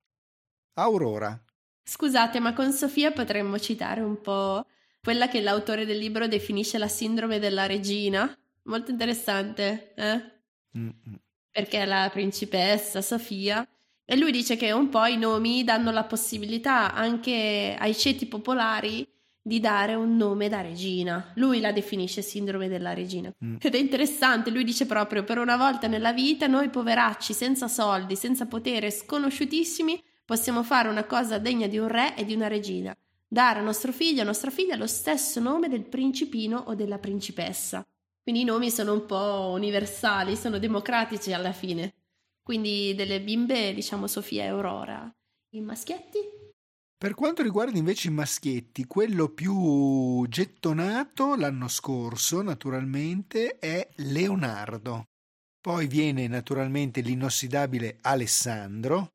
Aurora. 0.75 1.43
Scusate, 1.83 2.39
ma 2.39 2.53
con 2.53 2.71
Sofia 2.71 3.11
potremmo 3.11 3.59
citare 3.59 4.01
un 4.01 4.21
po' 4.21 4.65
quella 5.01 5.27
che 5.27 5.41
l'autore 5.41 5.85
del 5.85 5.97
libro 5.97 6.27
definisce 6.27 6.77
la 6.77 6.87
sindrome 6.87 7.39
della 7.39 7.65
regina. 7.65 8.33
Molto 8.63 8.91
interessante, 8.91 9.93
eh? 9.95 10.41
Mm-mm. 10.77 11.19
Perché 11.51 11.81
è 11.81 11.85
la 11.85 12.09
principessa 12.11 13.01
Sofia. 13.01 13.67
E 14.05 14.17
lui 14.17 14.31
dice 14.31 14.55
che 14.55 14.71
un 14.71 14.89
po' 14.89 15.05
i 15.05 15.17
nomi 15.17 15.63
danno 15.63 15.91
la 15.91 16.03
possibilità 16.03 16.93
anche 16.93 17.75
ai 17.77 17.95
ceti 17.95 18.25
popolari 18.25 19.07
di 19.43 19.59
dare 19.59 19.95
un 19.95 20.17
nome 20.17 20.49
da 20.49 20.61
regina. 20.61 21.31
Lui 21.35 21.59
la 21.59 21.71
definisce 21.71 22.21
sindrome 22.21 22.67
della 22.67 22.93
regina. 22.93 23.33
Mm. 23.43 23.55
Ed 23.59 23.73
è 23.73 23.77
interessante, 23.77 24.49
lui 24.49 24.63
dice 24.63 24.85
proprio 24.85 25.23
per 25.23 25.37
una 25.37 25.57
volta 25.57 25.87
nella 25.87 26.13
vita 26.13 26.47
noi 26.47 26.69
poveracci 26.69 27.33
senza 27.33 27.67
soldi, 27.67 28.15
senza 28.15 28.45
potere, 28.45 28.91
sconosciutissimi, 28.91 30.01
possiamo 30.25 30.63
fare 30.63 30.89
una 30.89 31.05
cosa 31.05 31.37
degna 31.37 31.67
di 31.67 31.77
un 31.77 31.87
re 31.87 32.15
e 32.15 32.25
di 32.25 32.33
una 32.33 32.47
regina 32.47 32.95
dare 33.33 33.59
a 33.59 33.61
nostro 33.61 33.93
figlio, 33.93 34.23
a 34.23 34.25
nostra 34.25 34.51
figlia, 34.51 34.75
lo 34.75 34.87
stesso 34.87 35.39
nome 35.39 35.69
del 35.69 35.85
principino 35.85 36.65
o 36.67 36.75
della 36.75 36.97
principessa. 36.97 37.85
Quindi 38.21 38.41
i 38.41 38.45
nomi 38.45 38.69
sono 38.69 38.93
un 38.93 39.05
po' 39.05 39.51
universali, 39.53 40.35
sono 40.35 40.59
democratici 40.59 41.33
alla 41.33 41.53
fine. 41.53 41.95
Quindi 42.41 42.93
delle 42.95 43.21
bimbe, 43.21 43.73
diciamo 43.73 44.07
Sofia 44.07 44.43
e 44.43 44.47
Aurora. 44.47 45.11
I 45.53 45.61
maschietti? 45.61 46.19
Per 47.01 47.15
quanto 47.15 47.41
riguarda 47.41 47.77
invece 47.77 48.09
i 48.09 48.11
maschietti, 48.11 48.85
quello 48.85 49.29
più 49.29 50.23
gettonato 50.27 51.35
l'anno 51.35 51.67
scorso, 51.67 52.43
naturalmente, 52.43 53.57
è 53.57 53.89
Leonardo. 53.95 55.05
Poi 55.59 55.87
viene 55.87 56.27
naturalmente 56.27 57.01
l'inossidabile 57.01 57.97
Alessandro. 58.01 59.13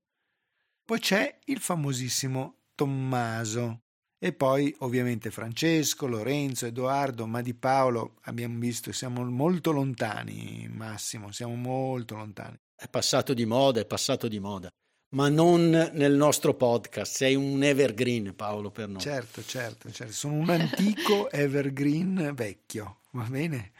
Poi 0.85 0.99
c'è 0.99 1.39
il 1.45 1.61
famosissimo 1.61 2.63
Tommaso. 2.75 3.86
E 4.27 4.33
poi 4.33 4.75
ovviamente 4.81 5.31
Francesco, 5.31 6.09
Lorenzo, 6.09 6.67
Edoardo, 6.67 7.29
ma 7.29 7.43
di 7.43 7.55
Paolo 7.55 8.17
abbiamo 8.23 8.59
visto, 8.59 8.91
siamo 8.91 9.23
molto 9.23 9.71
lontani, 9.71 10.69
Massimo, 10.69 11.31
siamo 11.31 11.55
molto 11.55 12.17
lontani. 12.17 12.57
È 12.75 12.89
passato 12.89 13.35
di 13.35 13.47
moda, 13.47 13.79
è 13.79 13.85
passato 13.85 14.27
di 14.27 14.41
moda, 14.41 14.69
ma 15.11 15.29
non 15.29 15.71
nel 15.93 16.15
nostro 16.15 16.55
podcast, 16.55 17.15
sei 17.15 17.37
un 17.37 17.63
evergreen 17.63 18.35
Paolo 18.35 18.73
per 18.73 18.89
noi. 18.89 19.01
Certo, 19.01 19.45
certo, 19.45 19.93
certo. 19.93 20.13
sono 20.13 20.35
un 20.35 20.51
antico 20.51 21.31
evergreen 21.31 22.33
vecchio, 22.35 23.03
va 23.13 23.29
bene? 23.31 23.71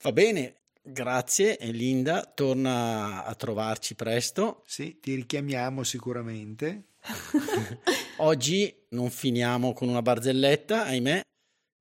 Va 0.00 0.12
bene, 0.12 0.60
grazie 0.80 1.58
e 1.58 1.70
Linda 1.70 2.24
torna 2.34 3.26
a 3.26 3.34
trovarci 3.34 3.94
presto. 3.94 4.62
Sì, 4.64 5.00
ti 5.00 5.14
richiamiamo 5.14 5.82
sicuramente. 5.82 6.92
Oggi 8.18 8.74
non 8.90 9.10
finiamo 9.10 9.72
con 9.72 9.88
una 9.88 10.02
barzelletta, 10.02 10.84
ahimè. 10.84 11.20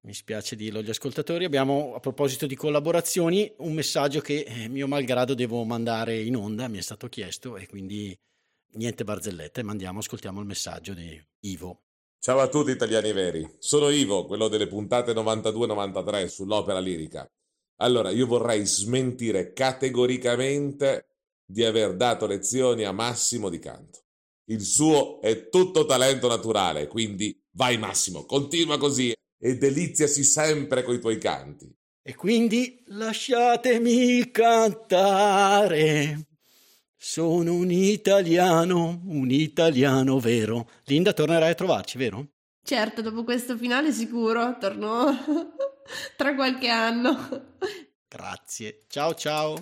Mi 0.06 0.14
spiace 0.14 0.56
dirlo 0.56 0.80
agli 0.80 0.90
ascoltatori. 0.90 1.46
Abbiamo, 1.46 1.96
a 1.96 2.00
proposito 2.00 2.46
di 2.46 2.56
collaborazioni, 2.56 3.54
un 3.60 3.74
messaggio 3.74 4.20
che 4.20 4.42
eh, 4.42 4.68
mio 4.68 4.88
malgrado 4.88 5.34
devo 5.34 5.64
mandare 5.64 6.20
in 6.20 6.36
onda, 6.36 6.68
mi 6.68 6.78
è 6.78 6.82
stato 6.82 7.08
chiesto 7.08 7.56
e 7.56 7.68
quindi 7.68 8.14
niente 8.74 9.04
barzellette, 9.04 9.64
mandiamo, 9.64 10.00
ascoltiamo 10.00 10.42
il 10.42 10.46
messaggio 10.46 10.94
di 10.94 11.22
Ivo. 11.42 11.84
Ciao 12.20 12.40
a 12.40 12.48
tutti 12.48 12.72
italiani 12.72 13.12
veri, 13.12 13.56
sono 13.60 13.90
Ivo, 13.90 14.26
quello 14.26 14.48
delle 14.48 14.68
puntate 14.68 15.14
92-93 15.14 16.26
sull'opera 16.28 16.80
lirica. 16.80 17.30
Allora, 17.78 18.12
io 18.12 18.26
vorrei 18.26 18.66
smentire 18.66 19.54
categoricamente 19.54 21.08
di 21.46 21.64
aver 21.64 21.96
dato 21.96 22.26
lezioni 22.26 22.84
a 22.84 22.92
Massimo 22.92 23.50
di 23.50 23.60
canto. 23.60 24.03
Il 24.46 24.62
suo 24.62 25.22
è 25.22 25.50
tutto 25.50 25.86
talento 25.86 26.28
naturale, 26.28 26.88
quindi 26.88 27.40
vai 27.52 27.78
Massimo, 27.78 28.26
continua 28.26 28.78
così 28.78 29.14
e 29.38 29.58
deliziasi 29.58 30.24
sempre 30.24 30.84
coi 30.84 31.00
tuoi 31.00 31.18
canti. 31.18 31.74
E 32.02 32.16
quindi 32.16 32.84
lasciatemi 32.88 34.30
cantare. 34.32 36.28
Sono 36.98 37.54
un 37.54 37.72
italiano, 37.72 39.02
un 39.06 39.30
italiano 39.32 40.20
vero. 40.20 40.70
Linda, 40.86 41.14
tornerai 41.14 41.52
a 41.52 41.56
trovarci, 41.56 41.98
vero? 41.98 42.28
Certo, 42.64 43.02
dopo 43.02 43.24
questo 43.24 43.58
finale 43.58 43.92
sicuro, 43.92 44.58
torno 44.58 45.14
tra 46.16 46.36
qualche 46.36 46.70
anno. 46.70 47.56
Grazie. 48.08 48.84
Ciao 48.88 49.14
ciao. 49.16 49.62